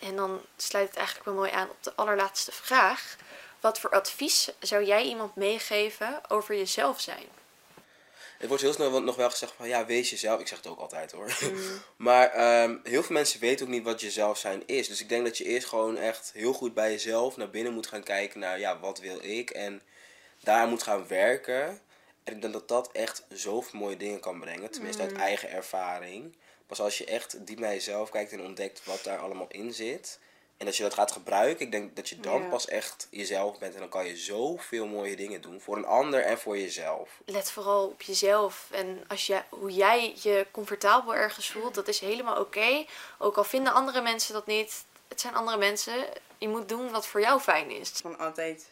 En 0.00 0.16
dan 0.16 0.40
sluit 0.56 0.88
het 0.88 0.96
eigenlijk 0.96 1.26
wel 1.26 1.34
mooi 1.34 1.50
aan 1.50 1.70
op 1.70 1.76
de 1.82 1.92
allerlaatste 1.94 2.52
vraag. 2.52 3.16
Wat 3.60 3.80
voor 3.80 3.90
advies 3.90 4.50
zou 4.58 4.84
jij 4.84 5.02
iemand 5.02 5.36
meegeven 5.36 6.20
over 6.28 6.56
jezelf 6.56 7.00
zijn? 7.00 7.24
Het 8.38 8.48
wordt 8.48 8.62
heel 8.62 8.72
snel 8.72 9.02
nog 9.02 9.16
wel 9.16 9.30
gezegd 9.30 9.52
van 9.56 9.68
ja, 9.68 9.86
wees 9.86 10.10
jezelf. 10.10 10.40
Ik 10.40 10.46
zeg 10.48 10.58
het 10.58 10.66
ook 10.66 10.78
altijd 10.80 11.12
hoor. 11.12 11.32
maar 11.96 12.30
ehm, 12.30 12.76
heel 12.82 13.02
veel 13.02 13.14
mensen 13.14 13.40
weten 13.40 13.66
ook 13.66 13.72
niet 13.72 13.84
wat 13.84 14.00
jezelf 14.00 14.38
zijn 14.38 14.62
is. 14.66 14.88
Dus 14.88 15.00
ik 15.00 15.08
denk 15.08 15.24
dat 15.24 15.38
je 15.38 15.44
eerst 15.44 15.68
gewoon 15.68 15.96
echt 15.96 16.30
heel 16.34 16.52
goed 16.52 16.74
bij 16.74 16.90
jezelf 16.90 17.36
naar 17.36 17.50
binnen 17.50 17.72
moet 17.72 17.86
gaan 17.86 18.02
kijken 18.02 18.40
naar 18.40 18.58
ja, 18.58 18.78
wat 18.78 18.98
wil 18.98 19.18
ik. 19.22 19.50
En 19.50 19.82
daar 20.40 20.66
moet 20.68 20.82
gaan 20.82 21.06
werken. 21.08 21.80
En 22.30 22.36
ik 22.36 22.42
denk 22.42 22.52
dat 22.54 22.68
dat 22.68 22.92
echt 22.92 23.24
zoveel 23.28 23.78
mooie 23.80 23.96
dingen 23.96 24.20
kan 24.20 24.40
brengen. 24.40 24.70
Tenminste 24.70 25.02
uit 25.02 25.12
eigen 25.12 25.50
ervaring. 25.50 26.36
Pas 26.66 26.80
als 26.80 26.98
je 26.98 27.04
echt 27.04 27.46
diep 27.46 27.58
naar 27.58 27.72
jezelf 27.72 28.10
kijkt 28.10 28.32
en 28.32 28.40
ontdekt 28.40 28.84
wat 28.84 29.04
daar 29.04 29.18
allemaal 29.18 29.46
in 29.48 29.72
zit. 29.72 30.18
En 30.56 30.66
als 30.66 30.76
je 30.76 30.82
dat 30.82 30.94
gaat 30.94 31.12
gebruiken, 31.12 31.64
ik 31.64 31.72
denk 31.72 31.96
dat 31.96 32.08
je 32.08 32.20
dan 32.20 32.42
Ja. 32.42 32.48
pas 32.48 32.68
echt 32.68 33.08
jezelf 33.10 33.58
bent. 33.58 33.74
En 33.74 33.80
dan 33.80 33.88
kan 33.88 34.06
je 34.06 34.16
zoveel 34.16 34.86
mooie 34.86 35.16
dingen 35.16 35.40
doen. 35.40 35.60
Voor 35.60 35.76
een 35.76 35.86
ander 35.86 36.20
en 36.24 36.38
voor 36.38 36.58
jezelf. 36.58 37.20
Let 37.24 37.50
vooral 37.50 37.86
op 37.86 38.02
jezelf. 38.02 38.68
En 38.70 39.04
als 39.08 39.26
je, 39.26 39.42
hoe 39.48 39.70
jij 39.72 40.14
je 40.22 40.46
comfortabel 40.50 41.14
ergens 41.14 41.50
voelt, 41.50 41.74
dat 41.74 41.88
is 41.88 41.98
helemaal 42.00 42.40
oké. 42.40 42.84
Ook 43.18 43.36
al 43.36 43.44
vinden 43.44 43.72
andere 43.72 44.00
mensen 44.02 44.34
dat 44.34 44.46
niet. 44.46 44.84
Het 45.08 45.20
zijn 45.20 45.34
andere 45.34 45.56
mensen. 45.58 45.94
Je 46.38 46.48
moet 46.48 46.68
doen 46.68 46.90
wat 46.90 47.06
voor 47.06 47.20
jou 47.20 47.40
fijn 47.40 47.70
is. 47.70 47.88
Van 47.90 48.18
altijd 48.18 48.70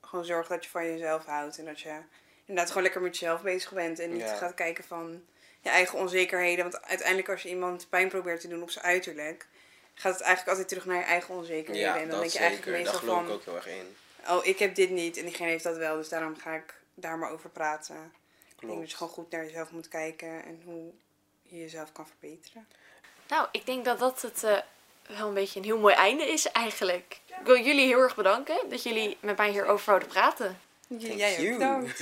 gewoon 0.00 0.24
zorgen 0.24 0.54
dat 0.54 0.64
je 0.64 0.70
van 0.70 0.84
jezelf 0.84 1.24
houdt. 1.24 1.58
En 1.58 1.64
dat 1.64 1.80
je 1.80 2.00
inderdaad 2.50 2.68
gewoon 2.68 2.82
lekker 2.82 3.02
met 3.02 3.18
jezelf 3.18 3.42
bezig 3.42 3.72
bent. 3.72 3.98
En 3.98 4.12
niet 4.12 4.20
Ja. 4.20 4.34
gaat 4.34 4.54
kijken 4.54 4.84
van 4.84 5.24
je 5.60 5.68
eigen 5.68 5.98
onzekerheden. 5.98 6.70
Want 6.70 6.82
uiteindelijk 6.86 7.28
als 7.28 7.42
je 7.42 7.48
iemand 7.48 7.86
pijn 7.88 8.08
probeert 8.08 8.40
te 8.40 8.48
doen 8.48 8.62
op 8.62 8.70
zijn 8.70 8.84
uiterlijk... 8.84 9.46
gaat 9.94 10.12
het 10.12 10.22
eigenlijk 10.22 10.48
altijd 10.48 10.68
terug 10.68 10.84
naar 10.84 10.96
je 10.96 11.02
eigen 11.02 11.34
onzekerheden. 11.34 11.88
Ja, 11.88 11.94
en 11.94 12.08
dan 12.08 12.10
dat 12.10 12.20
denk 12.20 12.32
je 12.32 12.38
zeker. 12.38 12.46
eigenlijk 12.46 12.76
Daar 12.76 12.92
meestal 12.92 13.08
ik 13.08 13.24
van... 13.24 13.34
ook 13.34 13.44
heel 13.44 13.54
erg 13.56 13.66
in. 13.68 13.96
Oh, 14.28 14.46
ik 14.46 14.58
heb 14.58 14.74
dit 14.74 14.90
niet 14.90 15.16
en 15.16 15.24
diegene 15.24 15.48
heeft 15.48 15.64
dat 15.64 15.76
wel. 15.76 15.96
Dus 15.96 16.08
daarom 16.08 16.36
ga 16.36 16.54
ik 16.54 16.74
daar 16.94 17.18
maar 17.18 17.30
over 17.30 17.50
praten. 17.50 18.12
Ik 18.60 18.66
denk 18.66 18.80
dat 18.80 18.90
je 18.90 18.96
gewoon 18.96 19.12
goed 19.12 19.30
naar 19.30 19.44
jezelf 19.44 19.70
moet 19.70 19.88
kijken. 19.88 20.44
En 20.44 20.62
hoe 20.64 20.92
je 21.42 21.58
jezelf 21.58 21.92
kan 21.92 22.06
verbeteren. 22.06 22.68
Nou, 23.28 23.48
ik 23.52 23.66
denk 23.66 23.84
dat 23.84 23.98
dat 23.98 24.22
het 24.22 24.44
eh, 24.44 24.58
wel 25.16 25.28
een 25.28 25.34
beetje 25.34 25.58
een 25.58 25.64
heel 25.64 25.78
mooi 25.78 25.94
einde 25.94 26.24
is 26.24 26.46
eigenlijk. 26.46 27.20
Ik 27.26 27.46
wil 27.46 27.58
jullie 27.58 27.86
heel 27.86 27.98
erg 28.00 28.14
bedanken 28.16 28.68
dat 28.68 28.82
jullie 28.82 29.16
met 29.20 29.36
mij 29.36 29.50
hierover 29.50 29.86
wouden 29.86 30.08
praten. 30.08 30.60
Thank 30.98 31.02
Jij 31.02 31.52
ook 31.52 31.58
bedankt. 31.58 32.00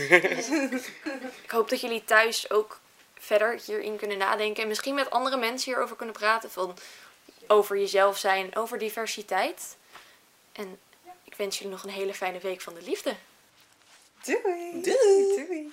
Ik 1.45 1.51
hoop 1.51 1.69
dat 1.69 1.81
jullie 1.81 2.05
thuis 2.05 2.51
ook 2.51 2.81
verder 3.15 3.61
hierin 3.67 3.97
kunnen 3.97 4.19
nadenken. 4.19 4.63
En 4.63 4.69
misschien 4.69 4.95
met 4.95 5.11
andere 5.11 5.37
mensen 5.37 5.71
hierover 5.73 5.97
kunnen 5.97 6.15
praten. 6.15 6.51
Van 6.51 6.77
over 7.47 7.79
jezelf 7.79 8.19
zijn, 8.19 8.57
over 8.57 8.79
diversiteit. 8.79 9.77
En 10.53 10.79
ik 11.25 11.35
wens 11.37 11.59
jullie 11.59 11.73
nog 11.73 11.85
een 11.85 11.91
hele 11.91 12.15
fijne 12.15 12.39
week 12.39 12.61
van 12.61 12.75
de 12.75 12.83
liefde. 12.83 13.15
Doei. 14.25 14.83
Doei. 14.83 15.47
Doei. 15.47 15.73